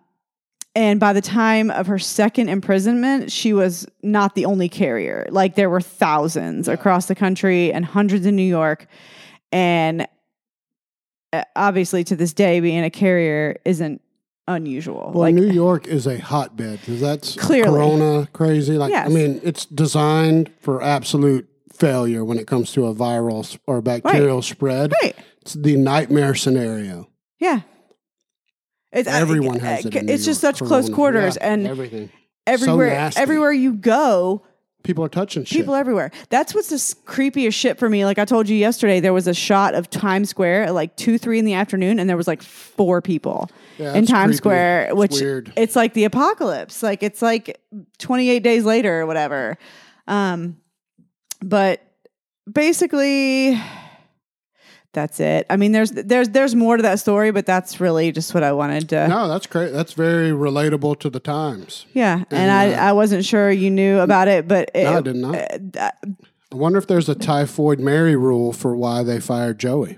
[0.75, 5.27] and by the time of her second imprisonment, she was not the only carrier.
[5.31, 8.87] Like there were thousands across the country and hundreds in New York.
[9.51, 10.07] And
[11.33, 14.01] uh, obviously, to this day, being a carrier isn't
[14.49, 15.13] unusual.
[15.15, 17.71] well, like, New York is a hotbed because that's Clearly.
[17.71, 18.79] Corona crazy.
[18.79, 19.11] Like, Yes.
[19.11, 24.43] I mean, it's designed for absolute failure when it comes to a viral or bacterial
[24.43, 24.93] spread.
[25.03, 25.17] right.
[25.43, 27.09] It's the nightmare scenario.
[27.39, 27.63] Yeah.
[28.93, 29.95] It's, Everyone uh, has it.
[29.97, 32.11] in New It's just York, such close quarters, Yeah, and everything.
[32.47, 33.21] everywhere, nasty.
[33.21, 34.43] everywhere you go,
[34.85, 35.59] People are touching shit.
[35.59, 36.11] people everywhere.
[36.29, 38.05] That's what's the creepiest shit for me.
[38.05, 41.19] Like I told you yesterday, there was a shot of Times Square at like two,
[41.19, 43.49] three in the afternoon, and there was like four people
[43.79, 44.37] Yeah, in Times creepy.
[44.39, 45.53] Square, It's which weird.
[45.57, 46.83] it's like the apocalypse.
[46.83, 47.61] Like it's like
[47.99, 49.57] 28 days later or whatever.
[50.09, 50.57] Um,
[51.43, 51.81] but
[52.51, 53.61] basically,
[54.93, 55.47] that's it.
[55.49, 58.53] I mean, there's there's there's more to that story, but that's really just what I
[58.53, 59.09] wanted to.
[59.09, 59.73] no, that's great.
[59.73, 61.87] That's very relatable to the times.
[61.95, 64.99] Yeah, and And, I uh, I wasn't sure you knew about it, but it, No,
[64.99, 65.35] I did not.
[65.77, 65.91] uh,
[66.53, 69.97] I wonder if there's a typhoid Mary rule for why they fired Joey.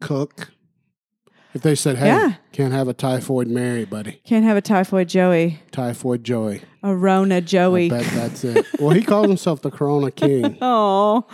[0.00, 0.50] Cook.
[1.54, 2.32] If they said, hey, Yeah.
[2.52, 4.20] can't have a typhoid Mary, buddy.
[4.24, 6.62] can't have a typhoid Joey, Typhoid Joey.
[6.82, 7.88] a Rona Joey.
[7.88, 8.66] Bet that's it.
[8.80, 10.58] well, he calls himself the Corona King.
[10.62, 11.26] Oh,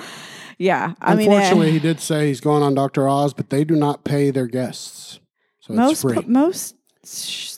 [0.59, 0.93] yeah.
[1.01, 3.09] I mean, Unfortunately, uh, he did say he's going on Dr.
[3.09, 5.21] Oz, but they do not pay their guests.
[5.61, 6.23] So most it's free.
[6.27, 6.77] most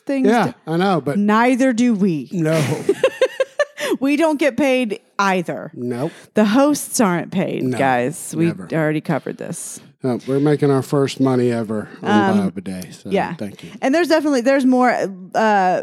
[0.06, 0.28] things.
[0.28, 2.28] yeah, I know, but Neither do we.
[2.32, 2.60] no.
[4.00, 5.70] We don't get paid either.
[5.74, 6.12] nope.
[6.34, 8.34] The hosts aren't paid, No, guys.
[8.34, 8.68] We never.
[8.72, 9.80] already covered this.
[10.02, 12.92] No, we're making our first money ever on BioBidet.
[12.94, 13.34] So Um, yeah.
[13.34, 13.70] thank you.
[13.80, 14.90] And there's definitely there's more.
[15.34, 15.82] Uh,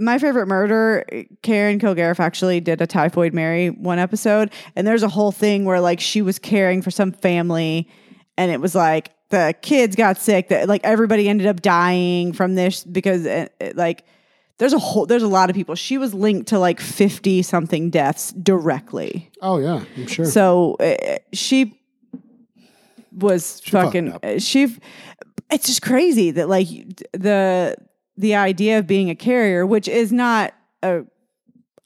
[0.00, 1.04] my favorite murder,
[1.42, 5.80] Karen Kilgariff actually did a typhoid Mary one episode, and there's a whole thing where
[5.80, 7.88] like she was caring for some family,
[8.36, 12.54] and it was like the kids got sick, that like everybody ended up dying from
[12.54, 14.04] this because it, it, like
[14.58, 15.74] there's a whole there's a lot of people.
[15.74, 19.30] She was linked to like fifty something deaths directly.
[19.42, 20.26] Oh, yeah, I'm sure.
[20.26, 21.77] So uh, she
[23.20, 24.76] was fucked fucking uh, she.
[25.50, 26.68] It's just crazy that like
[27.12, 27.76] the
[28.16, 31.02] the idea of being a carrier, which is not a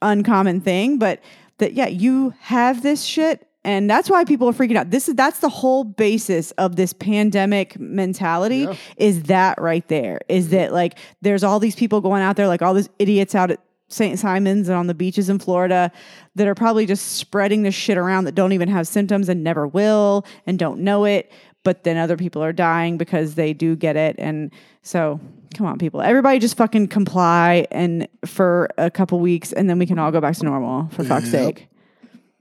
[0.00, 1.20] uncommon thing, but
[1.58, 3.46] that yeah, you have this shit.
[3.64, 4.90] And that's why people are freaking out.
[4.90, 8.74] This is that's the whole basis of this pandemic mentality Yeah.
[8.96, 10.20] is that right there.
[10.28, 13.52] Is that like there's all these people going out there, like all these idiots out
[13.52, 13.60] at
[13.92, 14.18] St.
[14.18, 15.92] Simon's and on the beaches in Florida
[16.34, 19.66] that are probably just spreading this shit around that don't even have symptoms and never
[19.66, 21.30] will and don't know it.
[21.64, 24.16] But then other people are dying because they do get it.
[24.18, 24.50] And
[24.82, 25.20] so,
[25.54, 26.00] come on, people.
[26.02, 30.20] Everybody just fucking comply and for a couple weeks and then we can all go
[30.20, 31.68] back to normal for fuck's sake.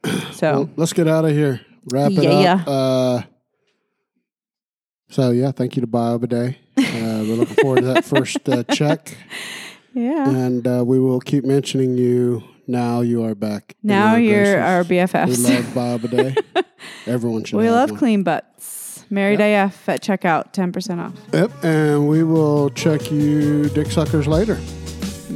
[0.32, 1.62] So, Well, let's get out of here.
[1.92, 2.64] Wrap it Yeah.
[2.66, 2.68] up.
[2.68, 3.22] Uh,
[5.10, 6.56] so yeah, thank you to BioBidet.
[6.78, 9.16] Uh, we're looking forward to that first uh, check,
[9.94, 10.30] yeah.
[10.30, 12.44] and uh, we will keep mentioning you.
[12.68, 13.76] Now you are back.
[13.84, 14.84] Now you're our.
[14.84, 15.28] BFFs.
[15.28, 16.38] We love BioBidet.
[17.08, 17.58] Everyone should.
[17.58, 18.00] We love one.
[18.00, 19.06] clean butts.
[19.10, 21.14] Married AF at checkout, 10% off.
[21.34, 24.56] Yep, and we will check you dick suckers later.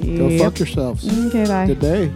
[0.02, 1.06] Go fuck yourselves.
[1.28, 1.68] Okay, bye.
[1.68, 2.12] Good day.